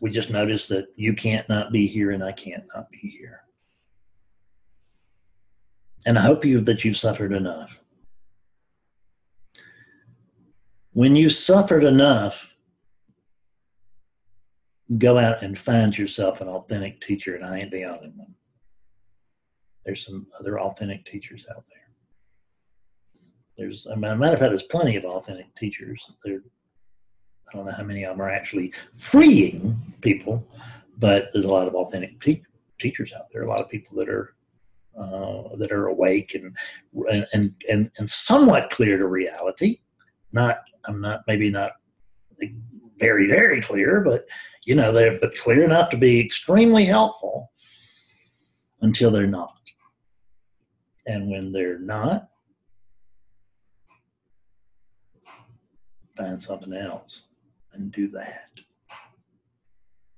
We 0.03 0.11
just 0.11 0.31
notice 0.31 0.67
that 0.67 0.89
you 0.97 1.15
can't 1.15 1.49
not 1.49 1.73
be 1.73 1.87
here 1.87 2.11
and 2.11 2.23
I 2.23 2.33
can't 2.33 2.65
not 2.75 2.91
be 2.91 2.99
here. 2.99 3.46
And 6.07 6.17
I 6.17 6.23
hope 6.23 6.45
you 6.45 6.61
that 6.61 6.85
you've 6.85 6.97
suffered 6.97 7.33
enough. 7.33 7.83
When 10.93 11.17
you've 11.17 11.33
suffered 11.33 11.83
enough, 11.83 12.57
go 14.99 15.19
out 15.19 15.43
and 15.43 15.59
find 15.59 15.99
yourself 15.99 16.41
an 16.41 16.49
authentic 16.49 17.01
teacher, 17.01 17.35
and 17.35 17.45
I 17.45 17.59
ain't 17.59 17.73
the 17.73 17.85
only 17.85 18.13
one. 18.15 18.35
There's 19.85 20.07
some 20.07 20.29
other 20.41 20.61
authentic 20.61 21.05
teachers 21.05 21.45
out 21.55 21.65
there. 21.69 21.91
There's, 23.59 23.87
a 23.87 23.97
matter 23.97 24.33
of 24.33 24.39
fact, 24.39 24.51
there's 24.51 24.63
plenty 24.63 24.95
of 24.95 25.05
authentic 25.05 25.55
teachers. 25.57 26.09
There, 26.25 26.41
I 27.49 27.57
don't 27.57 27.67
know 27.67 27.73
how 27.73 27.83
many 27.83 28.05
of 28.05 28.11
them 28.11 28.25
are 28.25 28.31
actually 28.31 28.73
freeing 28.95 29.77
people, 30.03 30.47
but 30.99 31.31
there's 31.33 31.47
a 31.47 31.53
lot 31.53 31.67
of 31.67 31.75
authentic 31.75 32.21
te- 32.21 32.45
teachers 32.79 33.13
out 33.13 33.27
there. 33.33 33.43
A 33.43 33.49
lot 33.49 33.61
of 33.61 33.69
people 33.69 33.99
that 33.99 34.09
are 34.09 34.36
uh, 34.99 35.57
that 35.57 35.71
are 35.73 35.89
awake 35.89 36.35
and, 36.35 36.57
and 37.33 37.55
and 37.69 37.91
and 37.99 38.09
somewhat 38.09 38.71
clear 38.71 38.99
to 38.99 39.07
reality. 39.07 39.81
Not, 40.33 40.61
I'm 40.87 41.01
not 41.01 41.21
maybe 41.27 41.51
not 41.51 41.73
very 42.99 43.27
very 43.27 43.61
clear, 43.61 44.01
but 44.01 44.27
you 44.65 44.75
know 44.75 44.93
they're 44.93 45.19
but 45.19 45.37
clear 45.37 45.65
enough 45.65 45.91
to 45.91 45.97
be 45.97 46.21
extremely 46.21 46.85
helpful 46.85 47.53
until 48.81 49.11
they're 49.11 49.27
not. 49.27 49.53
And 51.07 51.31
when 51.31 51.53
they're 51.53 51.79
not, 51.79 52.29
find 56.17 56.41
something 56.41 56.73
else 56.73 57.23
and 57.75 57.93
do 57.93 58.09
that. 58.09 58.51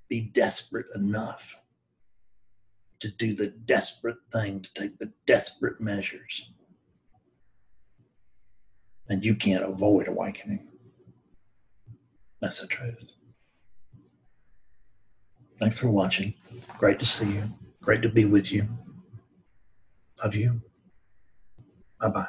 Be 0.08 0.22
desperate 0.32 0.86
enough 0.94 1.57
to 3.00 3.08
do 3.08 3.34
the 3.34 3.48
desperate 3.48 4.18
thing, 4.32 4.60
to 4.62 4.70
take 4.74 4.98
the 4.98 5.12
desperate 5.26 5.80
measures. 5.80 6.50
And 9.08 9.24
you 9.24 9.34
can't 9.34 9.64
avoid 9.64 10.08
awakening. 10.08 10.68
That's 12.40 12.60
the 12.60 12.66
truth. 12.66 13.12
Thanks 15.60 15.78
for 15.78 15.88
watching. 15.88 16.34
Great 16.76 16.98
to 17.00 17.06
see 17.06 17.32
you. 17.32 17.50
Great 17.80 18.02
to 18.02 18.08
be 18.08 18.24
with 18.24 18.52
you. 18.52 18.68
Love 20.22 20.34
you. 20.34 20.60
Bye 22.00 22.10
bye. 22.10 22.26